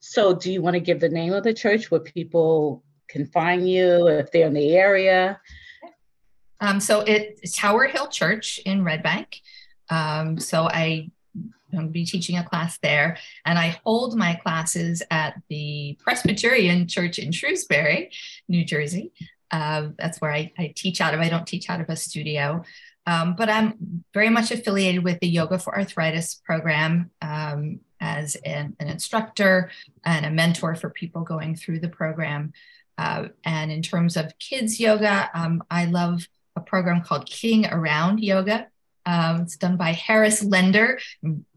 So, 0.00 0.34
do 0.34 0.52
you 0.52 0.60
want 0.60 0.74
to 0.74 0.80
give 0.80 1.00
the 1.00 1.08
name 1.08 1.32
of 1.32 1.42
the 1.42 1.54
church 1.54 1.90
where 1.90 2.00
people 2.00 2.84
can 3.08 3.26
find 3.26 3.68
you 3.68 4.06
if 4.08 4.30
they're 4.30 4.46
in 4.46 4.52
the 4.52 4.76
area? 4.76 5.40
Um, 6.60 6.80
so 6.80 7.00
it's 7.00 7.56
Tower 7.56 7.86
Hill 7.86 8.08
Church 8.08 8.60
in 8.66 8.84
Red 8.84 9.02
Bank. 9.02 9.40
Um, 9.88 10.38
so 10.38 10.68
I 10.68 11.10
am 11.72 11.88
be 11.88 12.04
teaching 12.04 12.36
a 12.36 12.44
class 12.44 12.78
there, 12.78 13.16
and 13.46 13.58
I 13.58 13.80
hold 13.82 14.16
my 14.16 14.34
classes 14.34 15.02
at 15.10 15.40
the 15.48 15.96
Presbyterian 16.02 16.88
Church 16.88 17.18
in 17.18 17.32
Shrewsbury, 17.32 18.10
New 18.48 18.64
Jersey. 18.66 19.12
Uh, 19.50 19.88
that's 19.98 20.20
where 20.20 20.32
I, 20.32 20.52
I, 20.58 20.74
teach 20.76 21.00
out 21.00 21.14
of. 21.14 21.20
I 21.20 21.30
don't 21.30 21.46
teach 21.46 21.70
out 21.70 21.80
of 21.80 21.88
a 21.88 21.96
studio, 21.96 22.64
um, 23.08 23.34
but 23.36 23.48
I'm 23.48 24.04
very 24.12 24.28
much 24.28 24.50
affiliated 24.50 25.02
with 25.02 25.18
the 25.20 25.28
Yoga 25.28 25.58
for 25.58 25.74
Arthritis 25.74 26.34
program 26.44 27.10
um, 27.22 27.80
as 28.02 28.34
an, 28.36 28.76
an, 28.78 28.88
instructor 28.88 29.70
and 30.04 30.26
a 30.26 30.30
mentor 30.30 30.74
for 30.74 30.90
people 30.90 31.22
going 31.22 31.56
through 31.56 31.80
the 31.80 31.88
program. 31.88 32.52
Uh, 32.98 33.28
and 33.46 33.72
in 33.72 33.80
terms 33.80 34.18
of 34.18 34.38
kids 34.38 34.78
yoga, 34.78 35.30
um, 35.32 35.64
I 35.70 35.86
love 35.86 36.28
a 36.54 36.60
program 36.60 37.00
called 37.00 37.24
Kidding 37.24 37.64
Around 37.64 38.20
Yoga. 38.20 38.66
Um, 39.06 39.40
it's 39.40 39.56
done 39.56 39.78
by 39.78 39.92
Haris 39.92 40.44
Lender. 40.44 40.98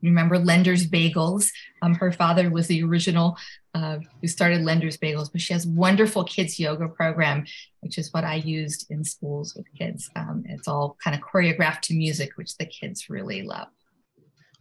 Remember 0.02 0.40
Lender's 0.40 0.88
Bagels? 0.88 1.52
Um, 1.82 1.96
her 1.96 2.14
father 2.14 2.50
was 2.50 2.68
the 2.68 2.82
original 2.84 3.38
uh, 3.74 4.00
who 4.20 4.28
started 4.28 4.62
Lender's 4.62 4.98
Bagels, 4.98 5.32
but 5.32 5.42
she 5.42 5.54
has 5.54 5.66
wonderful 5.66 6.24
kids 6.24 6.60
yoga 6.60 6.88
program, 6.88 7.46
which 7.82 7.98
is 7.98 8.12
what 8.14 8.24
I 8.24 8.36
used 8.36 8.90
in 8.90 9.04
schools 9.04 9.56
with 9.56 9.66
kids. 9.78 10.10
Um, 10.16 10.44
it's 10.48 10.68
all 10.68 10.98
kind 11.04 11.16
of 11.16 11.22
choreographed 11.22 11.82
to 11.82 11.94
music, 11.94 12.32
which 12.36 12.58
the 12.58 12.66
kids 12.66 13.10
really 13.10 13.44
love. 13.44 13.68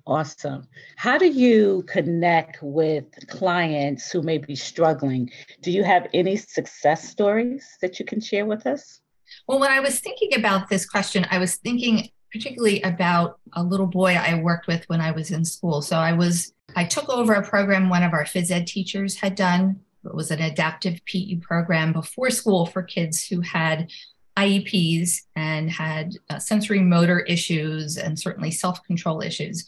Awesome. 0.07 0.67
How 0.97 1.19
do 1.19 1.27
you 1.27 1.85
connect 1.87 2.59
with 2.63 3.05
clients 3.29 4.11
who 4.11 4.23
may 4.23 4.39
be 4.39 4.57
struggling? 4.57 5.31
Do 5.63 5.71
you 5.71 5.85
have 5.85 6.09
any 6.15 6.37
success 6.37 7.09
stories 7.09 7.67
that 7.83 7.99
you 7.99 8.05
can 8.05 8.21
share 8.21 8.47
with 8.47 8.67
us? 8.67 9.01
Well, 9.47 9.61
when 9.61 9.71
I 9.71 9.81
was 9.81 10.01
thinking 10.01 10.35
about 10.35 10.69
this 10.69 10.89
question, 10.89 11.27
I 11.31 11.39
was 11.39 11.57
thinking 11.57 12.09
particularly 12.33 12.81
about 12.83 13.39
a 13.55 13.63
little 13.63 13.87
boy 13.87 14.15
I 14.15 14.41
worked 14.41 14.67
with 14.67 14.89
when 14.89 15.01
I 15.01 15.11
was 15.11 15.31
in 15.31 15.45
school. 15.45 15.83
So 15.83 15.97
I 15.97 16.13
was 16.13 16.53
I 16.77 16.85
took 16.85 17.09
over 17.09 17.35
a 17.35 17.47
program 17.47 17.89
one 17.89 18.03
of 18.03 18.13
our 18.13 18.25
phys 18.25 18.51
ed 18.51 18.67
teachers 18.67 19.17
had 19.17 19.35
done. 19.35 19.81
It 20.05 20.15
was 20.15 20.31
an 20.31 20.41
adaptive 20.41 21.05
PE 21.05 21.37
program 21.37 21.93
before 21.93 22.31
school 22.31 22.67
for 22.67 22.83
kids 22.83 23.27
who 23.27 23.41
had 23.41 23.91
IEPs 24.37 25.23
and 25.37 25.71
had 25.71 26.15
uh, 26.31 26.39
sensory 26.39 26.81
motor 26.81 27.21
issues 27.21 27.99
and 27.99 28.19
certainly 28.19 28.51
self 28.51 28.83
control 28.85 29.21
issues. 29.21 29.67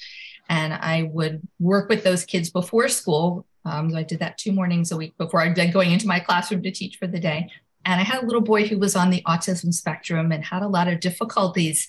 And 0.48 0.72
I 0.72 1.10
would 1.12 1.46
work 1.60 1.88
with 1.88 2.04
those 2.04 2.24
kids 2.24 2.50
before 2.50 2.88
school. 2.88 3.46
Um, 3.64 3.94
I 3.94 4.02
did 4.02 4.20
that 4.20 4.38
two 4.38 4.52
mornings 4.52 4.90
a 4.90 4.96
week 4.96 5.16
before 5.18 5.40
I 5.40 5.52
did 5.52 5.72
going 5.72 5.92
into 5.92 6.06
my 6.06 6.20
classroom 6.20 6.62
to 6.62 6.70
teach 6.70 6.96
for 6.96 7.06
the 7.06 7.20
day. 7.20 7.50
And 7.84 8.00
I 8.00 8.04
had 8.04 8.22
a 8.22 8.26
little 8.26 8.40
boy 8.40 8.66
who 8.66 8.78
was 8.78 8.96
on 8.96 9.10
the 9.10 9.22
autism 9.22 9.74
spectrum 9.74 10.32
and 10.32 10.44
had 10.44 10.62
a 10.62 10.68
lot 10.68 10.88
of 10.88 11.00
difficulties 11.00 11.88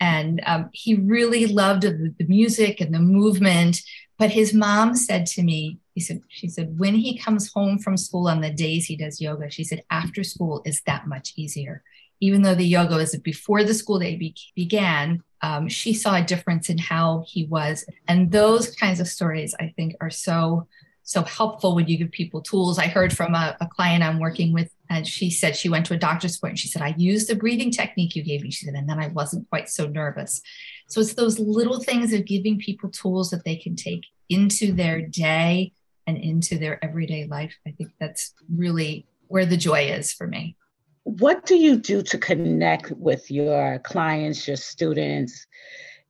And 0.00 0.40
um, 0.46 0.70
he 0.72 0.94
really 0.94 1.46
loved 1.46 1.82
the, 1.82 2.14
the 2.18 2.24
music 2.24 2.80
and 2.80 2.94
the 2.94 3.00
movement. 3.00 3.82
But 4.18 4.30
his 4.30 4.52
mom 4.54 4.94
said 4.94 5.26
to 5.26 5.42
me, 5.42 5.78
he 5.94 6.00
said, 6.00 6.22
she 6.28 6.48
said, 6.48 6.78
when 6.78 6.94
he 6.94 7.18
comes 7.18 7.52
home 7.52 7.78
from 7.78 7.96
school 7.96 8.28
on 8.28 8.40
the 8.40 8.50
days 8.50 8.86
he 8.86 8.96
does 8.96 9.20
yoga, 9.20 9.50
she 9.50 9.64
said, 9.64 9.82
after 9.90 10.22
school 10.22 10.62
is 10.64 10.82
that 10.82 11.06
much 11.06 11.32
easier. 11.36 11.82
Even 12.20 12.42
though 12.42 12.54
the 12.54 12.64
yoga 12.64 12.96
was 12.96 13.16
before 13.16 13.64
the 13.64 13.74
school 13.74 13.98
day 13.98 14.16
be- 14.16 14.34
began, 14.54 15.22
um, 15.42 15.68
she 15.68 15.94
saw 15.94 16.16
a 16.16 16.24
difference 16.24 16.68
in 16.68 16.78
how 16.78 17.24
he 17.28 17.44
was. 17.46 17.84
And 18.08 18.32
those 18.32 18.74
kinds 18.74 19.00
of 19.00 19.08
stories, 19.08 19.54
I 19.58 19.72
think, 19.76 19.94
are 20.00 20.10
so 20.10 20.66
so 21.08 21.22
helpful 21.22 21.74
when 21.74 21.88
you 21.88 21.96
give 21.96 22.10
people 22.10 22.42
tools. 22.42 22.78
I 22.78 22.86
heard 22.86 23.16
from 23.16 23.34
a, 23.34 23.56
a, 23.62 23.66
client 23.66 24.04
I'm 24.04 24.18
working 24.18 24.52
with, 24.52 24.70
and 24.90 25.06
she 25.06 25.30
said 25.30 25.56
she 25.56 25.68
went 25.68 25.86
to 25.86 25.94
a 25.94 25.98
doctor's 25.98 26.36
appointment. 26.36 26.58
She 26.58 26.68
said, 26.68 26.82
I 26.82 26.94
used 26.96 27.28
the 27.28 27.36
breathing 27.36 27.70
technique 27.70 28.16
you 28.16 28.22
gave 28.22 28.42
me. 28.42 28.50
She 28.50 28.64
said, 28.64 28.74
and 28.74 28.88
then 28.88 28.98
I 28.98 29.08
wasn't 29.08 29.48
quite 29.48 29.68
so 29.68 29.86
nervous. 29.86 30.40
So 30.88 31.00
it's 31.00 31.14
those 31.14 31.38
little 31.38 31.80
things 31.80 32.12
of 32.12 32.24
giving 32.24 32.58
people 32.58 32.90
tools 32.90 33.30
that 33.30 33.44
they 33.44 33.56
can 33.56 33.76
take 33.76 34.06
into 34.28 34.72
their 34.72 35.02
day 35.02 35.72
and 36.06 36.16
into 36.16 36.58
their 36.58 36.82
everyday 36.82 37.26
life. 37.26 37.54
I 37.66 37.72
think 37.72 37.90
that's 38.00 38.32
really 38.54 39.06
where 39.26 39.44
the 39.44 39.58
joy 39.58 39.90
is 39.90 40.12
for 40.12 40.26
me. 40.26 40.56
What 41.04 41.46
do 41.46 41.56
you 41.56 41.76
do 41.76 42.02
to 42.02 42.18
connect 42.18 42.90
with 42.90 43.30
your 43.30 43.78
clients, 43.80 44.46
your 44.46 44.56
students? 44.56 45.46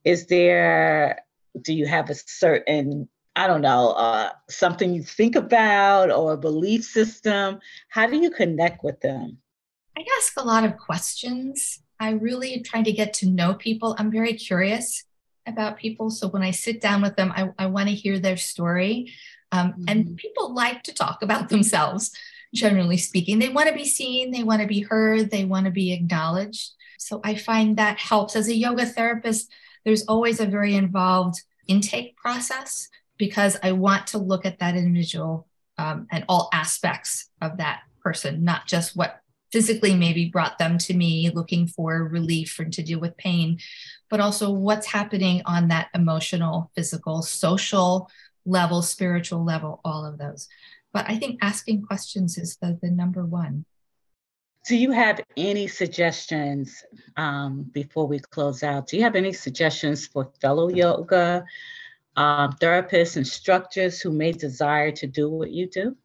Is 0.05 0.27
there, 0.27 1.21
do 1.61 1.73
you 1.73 1.87
have 1.87 2.11
a 2.11 2.15
certain 2.15 3.09
I 3.39 3.47
don't 3.47 3.63
know, 3.63 3.91
uh, 3.91 4.31
something 4.51 4.93
you 4.93 5.05
think 5.05 5.37
about 5.37 6.11
or 6.11 6.33
a 6.33 6.37
belief 6.37 6.83
system? 6.83 7.61
How 7.89 8.09
do 8.09 8.17
you 8.17 8.33
connect 8.33 8.83
with 8.83 9.01
them? 9.01 9.39
I 9.97 10.05
ask 10.19 10.33
a 10.37 10.45
lot 10.45 10.65
of 10.65 10.77
questions. 10.77 11.81
I 12.01 12.11
really 12.11 12.63
try 12.63 12.83
to 12.83 12.91
get 12.91 13.15
to 13.15 13.29
know 13.29 13.55
people. 13.55 13.95
I'm 13.97 14.11
very 14.11 14.33
curious 14.33 15.05
about 15.47 15.77
people. 15.77 16.11
So 16.11 16.27
when 16.27 16.43
I 16.43 16.51
sit 16.51 16.81
down 16.81 17.01
with 17.01 17.15
them, 17.15 17.33
I, 17.33 17.51
I 17.61 17.67
want 17.67 17.89
to 17.89 17.95
hear 17.95 18.19
their 18.19 18.37
story. 18.37 19.13
Um, 19.53 19.71
mm-hmm. 19.71 19.85
And 19.87 20.17
people 20.17 20.53
like 20.53 20.83
to 20.83 20.93
talk 20.93 21.23
about 21.23 21.49
themselves, 21.55 22.11
generally 22.53 22.97
speaking. 22.97 23.39
They 23.39 23.51
want 23.51 23.69
to 23.69 23.75
be 23.75 23.85
seen, 23.85 24.33
they 24.33 24.43
want 24.43 24.63
to 24.63 24.67
be 24.67 24.81
heard, 24.81 25.31
they 25.31 25.45
want 25.45 25.67
to 25.67 25.71
be 25.71 25.93
acknowledged. 25.93 26.73
So 26.99 27.21
I 27.23 27.37
find 27.37 27.77
that 27.77 28.01
helps. 28.01 28.35
As 28.35 28.49
a 28.49 28.57
yoga 28.57 28.85
therapist, 28.85 29.49
there's 29.85 30.05
always 30.07 30.41
a 30.41 30.47
very 30.47 30.75
involved 30.75 31.43
intake 31.69 32.17
process 32.17 32.89
because 33.19 33.57
I 33.63 33.73
want 33.73 34.09
to 34.09 34.19
look 34.19 34.47
at 34.47 34.61
that 34.61 34.77
individual 34.77 35.47
um, 35.77 36.07
and 36.11 36.25
all 36.29 36.49
aspects 36.53 37.31
of 37.41 37.59
that 37.59 37.83
person, 38.03 38.45
not 38.45 38.67
just 38.67 38.97
what 38.97 39.21
physically 39.53 39.95
maybe 39.95 40.29
brought 40.29 40.59
them 40.59 40.79
to 40.79 40.95
me 40.95 41.31
looking 41.31 41.67
for 41.67 42.05
relief 42.05 42.59
and 42.59 42.73
to 42.73 42.83
deal 42.83 43.01
with 43.01 43.17
pain, 43.17 43.59
but 44.11 44.21
also 44.21 44.51
what's 44.51 44.87
happening 44.87 45.43
on 45.47 45.69
that 45.69 45.89
emotional, 45.95 46.71
physical, 46.75 47.23
social 47.23 48.11
level, 48.45 48.83
spiritual 48.83 49.45
level, 49.45 49.81
all 49.85 50.05
of 50.05 50.19
those. 50.19 50.49
But 50.93 51.07
I 51.09 51.19
think 51.19 51.39
asking 51.43 51.83
questions 51.83 52.39
is 52.39 52.57
the, 52.57 52.79
the 52.81 52.91
number 52.91 53.25
one. 53.25 53.65
Do 54.67 54.77
you 54.77 54.91
have 54.91 55.21
any 55.37 55.67
suggestions 55.67 56.85
um, 57.17 57.63
before 57.73 58.07
we 58.07 58.19
close 58.19 58.63
out? 58.63 58.87
Do 58.87 58.97
you 58.97 59.03
have 59.03 59.17
any 59.17 59.33
suggestions 59.33 60.07
for 60.07 60.31
fellow 60.41 60.69
yoga 60.69 61.45
um, 62.19 62.53
therapists, 62.55 63.17
instructors 63.17 64.01
who 64.01 64.11
may 64.11 64.33
desire 64.33 64.91
to 64.91 65.07
do 65.07 65.31
what 65.31 65.53
you 65.53 65.69
do? 65.69 65.97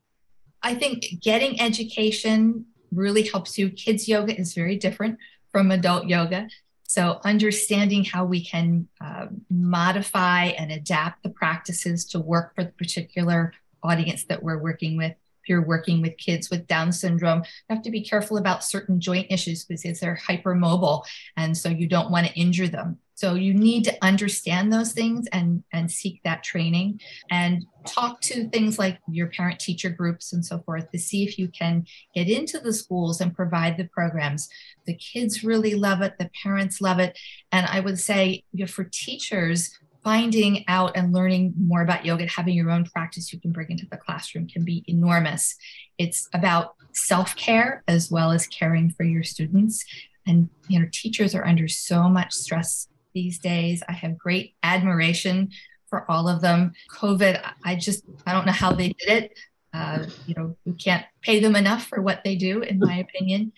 I 0.62 0.76
think 0.76 1.06
getting 1.20 1.60
education 1.60 2.68
really 2.92 3.24
helps 3.24 3.58
you. 3.58 3.72
Kids 3.72 4.08
yoga 4.08 4.40
is 4.40 4.54
very 4.54 4.78
different 4.78 5.18
from 5.52 5.72
adult 5.72 6.08
yoga. 6.08 6.48
So, 6.84 7.20
understanding 7.24 8.06
how 8.06 8.26
we 8.26 8.46
can 8.46 8.88
uh, 9.02 9.28
modify 9.50 10.46
and 10.46 10.72
adapt 10.72 11.24
the 11.24 11.30
practices 11.30 12.06
to 12.10 12.20
work 12.20 12.54
for 12.54 12.64
the 12.64 12.72
particular 12.72 13.52
audience 13.82 14.26
that 14.26 14.44
we're 14.44 14.60
working 14.60 14.96
with 14.96 15.16
if 15.44 15.50
you're 15.50 15.66
working 15.66 16.02
with 16.02 16.18
kids 16.18 16.50
with 16.50 16.68
Down 16.68 16.94
syndrome, 16.94 17.40
you 17.40 17.76
have 17.76 17.84
to 17.84 17.92
be 17.92 18.02
careful 18.02 18.38
about 18.38 18.64
certain 18.64 19.02
joint 19.02 19.28
issues 19.30 19.66
because 19.66 20.00
they're 20.00 20.18
hypermobile. 20.26 21.04
And 21.36 21.58
so 21.58 21.68
you 21.68 21.88
don't 21.88 22.12
want 22.12 22.28
to 22.28 22.34
injure 22.34 22.70
them. 22.70 23.00
So 23.24 23.36
you 23.36 23.54
need 23.54 23.86
to 23.86 23.98
understand 24.02 24.74
those 24.74 24.92
things 24.92 25.30
and, 25.32 25.64
and 25.72 25.90
seek 25.90 26.22
that 26.26 26.44
training 26.44 27.00
and 27.32 27.66
talk 27.88 28.20
to 28.24 28.50
things 28.50 28.78
like 28.78 29.00
your 29.10 29.28
parent 29.28 29.62
teacher 29.62 29.90
groups 29.90 30.34
and 30.34 30.46
so 30.46 30.60
forth 30.60 30.92
to 30.92 31.00
see 31.00 31.24
if 31.24 31.40
you 31.40 31.48
can 31.48 31.86
get 32.14 32.28
into 32.28 32.60
the 32.60 32.74
schools 32.74 33.22
and 33.22 33.34
provide 33.34 33.78
the 33.78 33.86
programs. 33.86 34.50
The 34.88 34.96
kids 34.96 35.42
really 35.42 35.74
love 35.74 36.02
it, 36.02 36.16
the 36.20 36.30
parents 36.44 36.82
love 36.82 37.00
it. 37.00 37.18
And 37.54 37.66
I 37.66 37.80
would 37.80 37.98
say 37.98 38.44
you 38.52 38.66
know, 38.66 38.68
for 38.68 38.84
teachers, 38.84 39.72
finding 40.04 40.66
out 40.68 40.98
and 40.98 41.14
learning 41.14 41.54
more 41.58 41.82
about 41.82 42.06
yoga 42.06 42.24
and 42.24 42.32
having 42.32 42.56
your 42.56 42.72
own 42.72 42.84
practice 42.84 43.32
you 43.32 43.40
can 43.40 43.54
bring 43.54 43.72
into 43.72 43.86
the 43.86 43.96
classroom 43.96 44.50
can 44.50 44.66
be 44.66 44.84
enormous. 44.86 45.56
It's 45.98 46.28
about 46.34 46.76
self 46.92 47.38
care 47.38 47.86
as 47.88 48.12
well 48.12 48.34
as 48.34 48.48
caring 48.48 48.90
for 48.90 49.06
your 49.06 49.24
students. 49.24 49.86
And, 50.28 50.50
you 50.68 50.78
know, 50.78 50.88
teachers 50.92 51.34
are 51.34 51.46
under 51.46 51.70
so 51.70 52.10
much 52.10 52.34
stress 52.34 52.90
these 53.14 53.40
days. 53.40 53.84
I 53.88 53.94
have 53.94 54.18
great 54.18 54.56
admiration 54.64 55.52
for 55.90 56.10
all 56.10 56.28
of 56.28 56.42
them. 56.42 56.74
COVID, 56.92 57.42
I 57.64 57.76
just, 57.76 58.04
I 58.26 58.34
don't 58.34 58.46
know 58.46 58.52
how 58.52 58.74
they 58.74 58.90
did 58.90 59.10
it. 59.10 59.40
Uh, 59.74 60.06
you 60.28 60.36
know, 60.36 60.56
we 60.66 60.74
can't 60.74 61.06
pay 61.22 61.40
them 61.40 61.56
enough 61.56 61.88
for 61.88 62.02
what 62.02 62.24
they 62.24 62.36
do, 62.36 62.62
in 62.62 62.80
my 62.80 62.98
opinion 62.98 63.52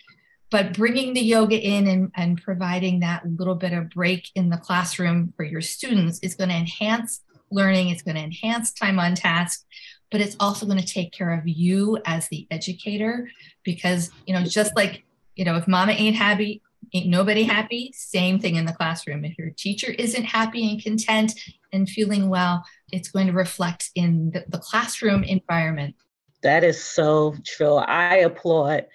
but 0.52 0.74
bringing 0.74 1.14
the 1.14 1.22
yoga 1.22 1.60
in 1.60 1.88
and, 1.88 2.12
and 2.16 2.42
providing 2.42 3.00
that 3.00 3.24
little 3.26 3.56
bit 3.56 3.74
of 3.74 3.90
break 3.90 4.30
in 4.36 4.50
the 4.50 4.58
classroom 4.58 5.34
for 5.36 5.44
your 5.44 5.62
students 5.62 6.20
is 6.20 6.36
going 6.36 6.50
to 6.50 6.56
enhance 6.56 7.22
learning 7.52 7.90
it's 7.90 8.02
going 8.02 8.16
to 8.16 8.22
enhance 8.22 8.72
time 8.72 8.98
on 8.98 9.16
task 9.16 9.66
but 10.12 10.22
it's 10.22 10.36
also 10.40 10.66
going 10.66 10.80
to 10.80 10.86
take 10.86 11.12
care 11.12 11.34
of 11.34 11.48
you 11.48 12.00
as 12.06 12.28
the 12.30 12.48
educator 12.50 13.30
because 13.64 14.12
you 14.26 14.34
know 14.34 14.44
just 14.44 14.76
like 14.76 15.04
you 15.36 15.46
know 15.46 15.56
if 15.56 15.68
mama 15.68 15.92
ain't 15.92 16.16
happy 16.16 16.62
ain't 16.94 17.08
nobody 17.08 17.44
happy 17.44 17.92
same 17.96 18.40
thing 18.40 18.56
in 18.56 18.66
the 18.66 18.74
classroom 18.74 19.26
if 19.26 19.38
your 19.38 19.50
teacher 19.52 19.92
isn't 19.92 20.24
happy 20.24 20.70
and 20.70 20.84
content 20.84 21.34
and 21.74 21.90
feeling 21.90 22.30
well 22.30 22.64
it's 22.92 23.10
going 23.10 23.28
to 23.28 23.34
reflect 23.34 23.90
in 23.96 24.32
the, 24.32 24.46
the 24.50 24.60
classroom 24.60 25.24
environment 25.24 25.96
that 26.44 26.64
is 26.64 26.82
so 26.82 27.36
true 27.44 27.76
i 27.76 28.16
applaud 28.18 28.86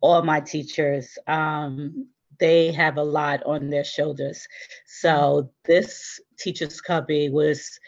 all 0.00 0.22
my 0.22 0.40
teachers. 0.40 1.18
Um, 1.26 2.08
they 2.38 2.72
have 2.72 2.96
a 2.96 3.02
lot 3.02 3.42
on 3.44 3.68
their 3.68 3.84
shoulders. 3.84 4.46
So 4.86 5.52
this 5.64 6.20
Teachers 6.38 6.80
Cubby 6.80 7.28
was 7.28 7.78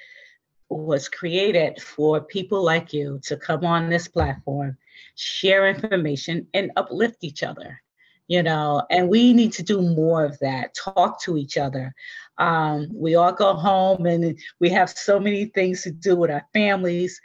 was 0.69 1.07
created 1.07 1.83
for 1.83 2.23
people 2.23 2.63
like 2.63 2.95
you 2.95 3.21
to 3.25 3.37
come 3.37 3.63
on 3.63 3.91
this 3.91 4.09
platform, 4.09 4.79
share 5.17 5.69
information, 5.69 6.47
and 6.55 6.73
uplift 6.77 7.19
each 7.23 7.43
other. 7.43 7.83
You 8.33 8.43
know, 8.43 8.83
and 8.89 9.11
we 9.11 9.35
need 9.35 9.53
to 9.55 9.63
do 9.63 9.83
more 9.83 10.25
of 10.25 10.39
that. 10.39 10.75
Talk 10.75 11.21
to 11.25 11.37
each 11.37 11.59
other. 11.59 11.93
Um, 12.39 12.89
we 12.95 13.15
all 13.15 13.33
go 13.33 13.53
home 13.53 14.07
and 14.07 14.39
we 14.59 14.71
have 14.71 14.89
so 14.89 15.21
many 15.21 15.45
things 15.47 15.83
to 15.83 15.91
do 15.91 16.17
with 16.17 16.31
our 16.31 16.47
families 16.55 17.21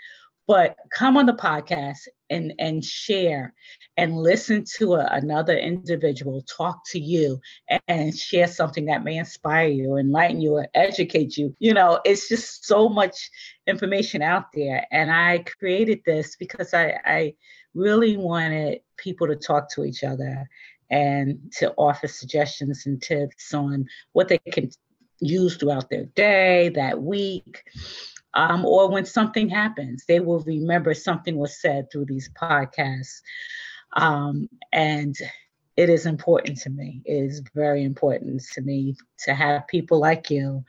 but 0.47 0.77
come 0.91 1.17
on 1.17 1.25
the 1.25 1.33
podcast 1.33 2.07
and 2.29 2.53
and 2.57 2.83
share 2.83 3.53
and 3.97 4.17
listen 4.17 4.63
to 4.77 4.95
a, 4.95 5.07
another 5.11 5.57
individual 5.57 6.41
talk 6.43 6.81
to 6.85 6.99
you 6.99 7.39
and, 7.69 7.81
and, 7.87 8.17
share 8.17 8.47
something 8.47 8.85
that 8.85 9.03
may 9.03 9.17
inspire 9.17 9.67
you 9.67 9.97
enlighten 9.97 10.41
you 10.41 10.53
or 10.53 10.67
educate 10.73 11.37
you 11.37 11.55
you 11.59 11.73
know 11.73 11.99
it's 12.05 12.27
just 12.27 12.65
so 12.65 12.89
much 12.89 13.29
information 13.67 14.21
out 14.21 14.45
there 14.53 14.85
and 14.91 15.11
i 15.11 15.43
created 15.59 15.99
this 16.05 16.35
because 16.37 16.73
i 16.73 16.97
i 17.05 17.33
really 17.73 18.17
wanted 18.17 18.79
people 18.97 19.27
to 19.27 19.35
talk 19.35 19.71
to 19.71 19.83
each 19.85 20.03
other 20.03 20.49
and 20.89 21.39
to 21.57 21.73
offer 21.77 22.07
suggestions 22.07 22.85
and 22.85 23.01
tips 23.01 23.53
on 23.53 23.85
what 24.13 24.27
they 24.27 24.39
can 24.51 24.69
use 25.19 25.57
throughout 25.57 25.89
their 25.89 26.05
day 26.05 26.69
that 26.69 27.01
week 27.01 27.63
um, 28.33 28.65
or 28.65 28.89
when 28.89 29.05
something 29.05 29.49
happens, 29.49 30.05
they 30.07 30.19
will 30.19 30.41
remember 30.41 30.93
something 30.93 31.37
was 31.37 31.59
said 31.59 31.91
through 31.91 32.05
these 32.05 32.29
podcasts. 32.39 33.21
Um, 33.95 34.47
and 34.71 35.15
it 35.75 35.89
is 35.89 36.05
important 36.05 36.59
to 36.59 36.69
me. 36.69 37.01
It 37.05 37.23
is 37.23 37.41
very 37.55 37.83
important 37.83 38.43
to 38.53 38.61
me 38.61 38.95
to 39.25 39.33
have 39.33 39.67
people 39.67 39.99
like 39.99 40.29
you 40.29 40.63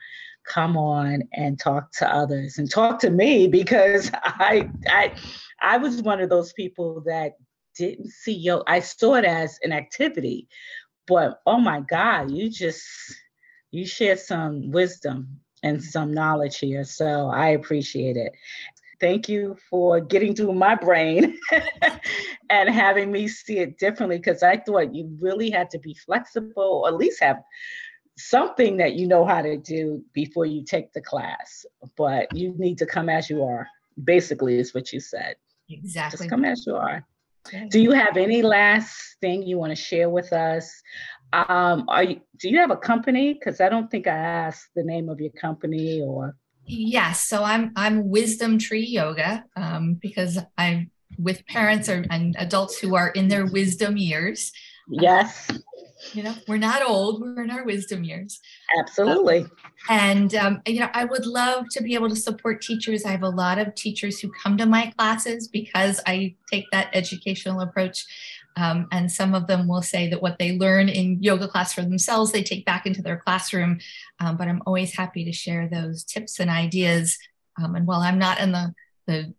come 0.45 0.77
on 0.77 1.23
and 1.33 1.59
talk 1.59 1.91
to 1.91 2.11
others 2.11 2.57
and 2.57 2.71
talk 2.71 2.99
to 2.99 3.11
me 3.11 3.47
because 3.59 4.09
I 4.13 4.69
I 4.87 5.13
I 5.61 5.77
was 5.77 6.01
one 6.01 6.21
of 6.21 6.29
those 6.29 6.53
people 6.53 7.03
that 7.05 7.33
didn't 7.79 8.09
see 8.09 8.33
yo 8.33 8.61
I 8.67 8.81
saw 8.81 9.15
it 9.15 9.25
as 9.25 9.57
an 9.63 9.71
activity, 9.71 10.47
but 11.07 11.39
oh 11.45 11.59
my 11.59 11.79
God, 11.79 12.29
you 12.29 12.49
just 12.49 12.85
you 13.71 13.85
shared 13.85 14.19
some 14.19 14.69
wisdom 14.71 15.39
and 15.63 15.81
some 15.81 16.13
knowledge 16.13 16.59
here. 16.59 16.83
So 16.83 17.29
I 17.29 17.49
appreciate 17.49 18.17
it. 18.17 18.33
Thank 18.99 19.29
you 19.29 19.55
for 19.69 20.01
getting 20.01 20.35
through 20.35 20.53
my 20.53 20.75
brain 20.75 21.39
and 22.49 22.69
having 22.69 23.13
me 23.13 23.29
see 23.29 23.59
it 23.59 23.77
differently 23.77 24.17
because 24.17 24.43
I 24.43 24.57
thought 24.57 24.93
you 24.93 25.17
really 25.21 25.49
had 25.49 25.69
to 25.69 25.79
be 25.79 25.93
flexible 25.93 26.81
or 26.83 26.89
at 26.89 26.95
least 26.95 27.23
have 27.23 27.41
something 28.17 28.75
that 28.77 28.95
you 28.95 29.07
know 29.07 29.23
how 29.23 29.41
to 29.41 29.55
do 29.55 30.03
before 30.11 30.45
you 30.45 30.65
take 30.65 30.91
the 30.91 31.01
class, 31.01 31.65
but 31.95 32.35
you 32.35 32.53
need 32.57 32.77
to 32.79 32.85
come 32.85 33.07
as 33.07 33.29
you 33.29 33.43
are. 33.43 33.65
Basically, 34.03 34.59
is 34.59 34.73
what 34.73 34.91
you 34.91 34.99
said. 34.99 35.35
Exactly. 35.69 36.17
Just 36.17 36.29
come 36.29 36.45
as 36.45 36.65
you 36.65 36.75
are. 36.75 37.05
Do 37.69 37.79
you 37.79 37.91
have 37.91 38.17
any 38.17 38.41
last 38.41 39.17
thing 39.21 39.43
you 39.43 39.57
want 39.57 39.71
to 39.71 39.75
share 39.75 40.09
with 40.09 40.31
us? 40.33 40.71
Um, 41.33 41.85
are 41.87 42.03
you, 42.03 42.21
do 42.37 42.49
you 42.49 42.59
have 42.59 42.71
a 42.71 42.77
company? 42.77 43.33
Because 43.33 43.61
I 43.61 43.69
don't 43.69 43.89
think 43.89 44.07
I 44.07 44.15
asked 44.15 44.69
the 44.75 44.83
name 44.83 45.09
of 45.09 45.19
your 45.19 45.31
company 45.31 46.01
or. 46.01 46.35
Yes, 46.65 47.23
so 47.23 47.43
I'm 47.43 47.71
I'm 47.75 48.09
Wisdom 48.09 48.59
Tree 48.59 48.85
Yoga 48.85 49.43
um, 49.55 49.95
because 49.95 50.37
I'm 50.57 50.91
with 51.17 51.45
parents 51.47 51.89
or, 51.89 52.05
and 52.11 52.35
adults 52.37 52.77
who 52.77 52.95
are 52.95 53.09
in 53.09 53.27
their 53.27 53.45
wisdom 53.45 53.97
years. 53.97 54.51
Yes. 54.89 55.49
You 56.13 56.23
know, 56.23 56.33
we're 56.47 56.57
not 56.57 56.81
old, 56.81 57.21
we're 57.21 57.43
in 57.43 57.51
our 57.51 57.65
wisdom 57.65 58.03
years. 58.03 58.39
Absolutely. 58.79 59.41
Um, 59.41 59.51
and, 59.89 60.35
um, 60.35 60.61
you 60.65 60.79
know, 60.79 60.89
I 60.93 61.03
would 61.03 61.25
love 61.25 61.65
to 61.71 61.83
be 61.83 61.93
able 61.93 62.09
to 62.09 62.15
support 62.15 62.61
teachers. 62.61 63.03
I 63.03 63.11
have 63.11 63.23
a 63.23 63.29
lot 63.29 63.59
of 63.59 63.75
teachers 63.75 64.19
who 64.19 64.31
come 64.31 64.57
to 64.57 64.65
my 64.65 64.93
classes 64.97 65.49
because 65.49 65.99
I 66.07 66.35
take 66.49 66.65
that 66.71 66.89
educational 66.93 67.59
approach. 67.59 68.05
Um, 68.55 68.87
and 68.91 69.11
some 69.11 69.35
of 69.35 69.47
them 69.47 69.67
will 69.67 69.81
say 69.81 70.09
that 70.09 70.21
what 70.21 70.39
they 70.39 70.57
learn 70.57 70.89
in 70.89 71.21
yoga 71.21 71.47
class 71.47 71.73
for 71.73 71.81
themselves, 71.81 72.31
they 72.31 72.43
take 72.43 72.65
back 72.65 72.85
into 72.85 73.01
their 73.01 73.17
classroom. 73.17 73.79
Um, 74.19 74.37
but 74.37 74.47
I'm 74.47 74.61
always 74.65 74.95
happy 74.95 75.25
to 75.25 75.31
share 75.33 75.67
those 75.67 76.03
tips 76.03 76.39
and 76.39 76.49
ideas. 76.49 77.17
Um, 77.61 77.75
and 77.75 77.85
while 77.85 78.01
I'm 78.01 78.19
not 78.19 78.39
in 78.39 78.53
the, 78.53 78.73
the 79.05 79.33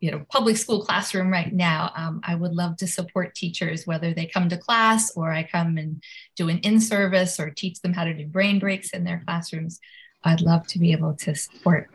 you 0.00 0.10
know 0.10 0.24
public 0.30 0.56
school 0.56 0.84
classroom 0.84 1.30
right 1.30 1.52
now 1.52 1.92
um, 1.96 2.20
i 2.24 2.34
would 2.34 2.52
love 2.52 2.76
to 2.76 2.86
support 2.86 3.34
teachers 3.34 3.86
whether 3.86 4.14
they 4.14 4.26
come 4.26 4.48
to 4.48 4.56
class 4.56 5.10
or 5.16 5.30
i 5.32 5.42
come 5.42 5.76
and 5.76 6.02
do 6.36 6.48
an 6.48 6.58
in-service 6.58 7.40
or 7.40 7.50
teach 7.50 7.80
them 7.80 7.92
how 7.92 8.04
to 8.04 8.14
do 8.14 8.26
brain 8.26 8.58
breaks 8.58 8.90
in 8.90 9.04
their 9.04 9.22
classrooms. 9.26 9.80
I'd 10.24 10.40
love 10.40 10.66
to 10.68 10.78
be 10.78 10.92
able 10.92 11.14
to 11.14 11.34
support 11.34 11.90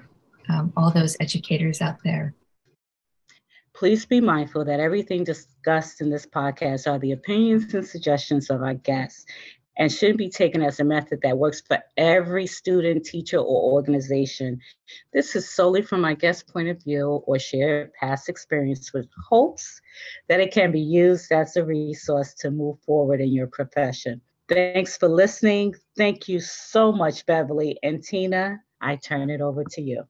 um, 0.49 0.73
all 0.75 0.91
those 0.91 1.15
educators 1.19 1.81
out 1.81 1.97
there. 2.03 2.33
Please 3.73 4.05
be 4.05 4.21
mindful 4.21 4.65
that 4.65 4.79
everything 4.79 5.23
discussed 5.23 6.01
in 6.01 6.09
this 6.09 6.25
podcast 6.25 6.91
are 6.91 6.99
the 6.99 7.13
opinions 7.13 7.73
and 7.73 7.85
suggestions 7.85 8.49
of 8.49 8.61
our 8.61 8.75
guests 8.75 9.25
and 9.77 9.91
shouldn't 9.91 10.17
be 10.17 10.29
taken 10.29 10.61
as 10.61 10.79
a 10.79 10.83
method 10.83 11.19
that 11.23 11.37
works 11.37 11.61
for 11.61 11.79
every 11.97 12.45
student, 12.47 13.05
teacher, 13.05 13.37
or 13.37 13.73
organization. 13.73 14.59
This 15.13 15.35
is 15.35 15.49
solely 15.49 15.81
from 15.81 16.01
my 16.01 16.13
guest 16.13 16.47
point 16.47 16.69
of 16.69 16.83
view 16.83 17.23
or 17.25 17.39
shared 17.39 17.93
past 17.93 18.29
experience 18.29 18.93
with 18.93 19.07
hopes 19.29 19.81
that 20.29 20.39
it 20.39 20.53
can 20.53 20.71
be 20.71 20.81
used 20.81 21.31
as 21.31 21.55
a 21.55 21.65
resource 21.65 22.33
to 22.35 22.51
move 22.51 22.79
forward 22.81 23.21
in 23.21 23.33
your 23.33 23.47
profession. 23.47 24.21
Thanks 24.47 24.97
for 24.97 25.07
listening. 25.07 25.75
Thank 25.97 26.27
you 26.27 26.39
so 26.39 26.91
much, 26.91 27.25
Beverly. 27.25 27.79
And 27.81 28.03
Tina, 28.03 28.61
I 28.81 28.97
turn 28.97 29.29
it 29.29 29.41
over 29.41 29.63
to 29.63 29.81
you 29.81 30.03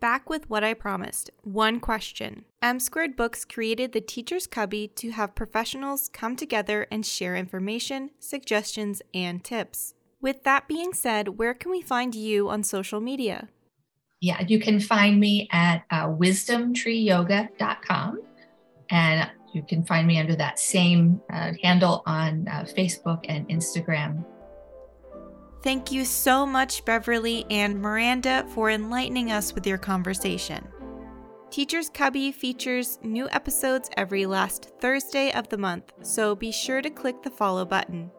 back 0.00 0.30
with 0.30 0.50
what 0.50 0.64
I 0.64 0.74
promised 0.74 1.30
one 1.42 1.80
question. 1.80 2.44
M 2.60 2.80
Squared 2.80 3.16
Books 3.16 3.44
created 3.44 3.92
the 3.92 4.00
Teacher's 4.00 4.46
Cubby 4.46 4.88
to 4.96 5.10
have 5.10 5.34
professionals 5.34 6.08
come 6.12 6.36
together 6.36 6.86
and 6.90 7.04
share 7.04 7.36
information, 7.36 8.10
suggestions, 8.18 9.02
and 9.12 9.44
tips. 9.44 9.92
With 10.20 10.44
that 10.44 10.68
being 10.68 10.92
said, 10.92 11.38
where 11.38 11.54
can 11.54 11.70
we 11.70 11.80
find 11.80 12.14
you 12.14 12.48
on 12.48 12.64
social 12.64 13.00
media? 13.00 13.48
Yeah, 14.20 14.42
you 14.46 14.58
can 14.58 14.80
find 14.80 15.18
me 15.20 15.48
at 15.52 15.84
uh, 15.90 16.08
wisdomtreeyoga.com 16.08 18.22
and 18.90 19.30
you 19.52 19.62
can 19.62 19.84
find 19.84 20.06
me 20.06 20.18
under 20.18 20.34
that 20.36 20.58
same 20.58 21.20
uh, 21.32 21.52
handle 21.62 22.02
on 22.06 22.48
uh, 22.48 22.64
Facebook 22.64 23.24
and 23.28 23.46
Instagram 23.48 24.24
Thank 25.62 25.90
you 25.90 26.04
so 26.04 26.46
much, 26.46 26.84
Beverly 26.84 27.44
and 27.50 27.80
Miranda, 27.80 28.46
for 28.54 28.70
enlightening 28.70 29.32
us 29.32 29.54
with 29.54 29.66
your 29.66 29.78
conversation. 29.78 30.66
Teacher's 31.50 31.88
Cubby 31.88 32.30
features 32.30 32.98
new 33.02 33.28
episodes 33.30 33.90
every 33.96 34.26
last 34.26 34.70
Thursday 34.80 35.32
of 35.32 35.48
the 35.48 35.58
month, 35.58 35.92
so 36.02 36.36
be 36.36 36.52
sure 36.52 36.82
to 36.82 36.90
click 36.90 37.22
the 37.22 37.30
follow 37.30 37.64
button. 37.64 38.10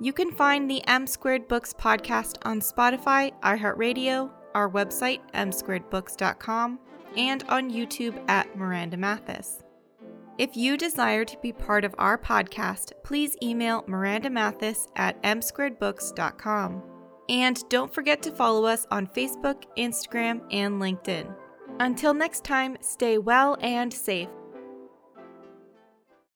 You 0.00 0.12
can 0.12 0.32
find 0.32 0.70
the 0.70 0.86
M 0.86 1.06
Squared 1.06 1.48
Books 1.48 1.74
podcast 1.74 2.36
on 2.42 2.60
Spotify, 2.60 3.32
iHeartRadio, 3.40 4.30
our 4.54 4.70
website, 4.70 5.20
msquaredbooks.com, 5.34 6.78
and 7.16 7.44
on 7.48 7.70
YouTube 7.70 8.22
at 8.28 8.56
Miranda 8.56 8.96
Mathis. 8.96 9.59
If 10.40 10.56
you 10.56 10.78
desire 10.78 11.26
to 11.26 11.36
be 11.42 11.52
part 11.52 11.84
of 11.84 11.94
our 11.98 12.16
podcast, 12.16 12.92
please 13.04 13.36
email 13.42 13.84
Miranda 13.86 14.30
Mathis 14.30 14.88
at 14.96 15.22
msquaredbooks.com. 15.22 16.82
And 17.28 17.68
don't 17.68 17.92
forget 17.92 18.22
to 18.22 18.32
follow 18.32 18.64
us 18.64 18.86
on 18.90 19.06
Facebook, 19.08 19.64
Instagram, 19.76 20.40
and 20.50 20.80
LinkedIn. 20.80 21.30
Until 21.78 22.14
next 22.14 22.42
time, 22.42 22.78
stay 22.80 23.18
well 23.18 23.58
and 23.60 23.92
safe. 23.92 24.30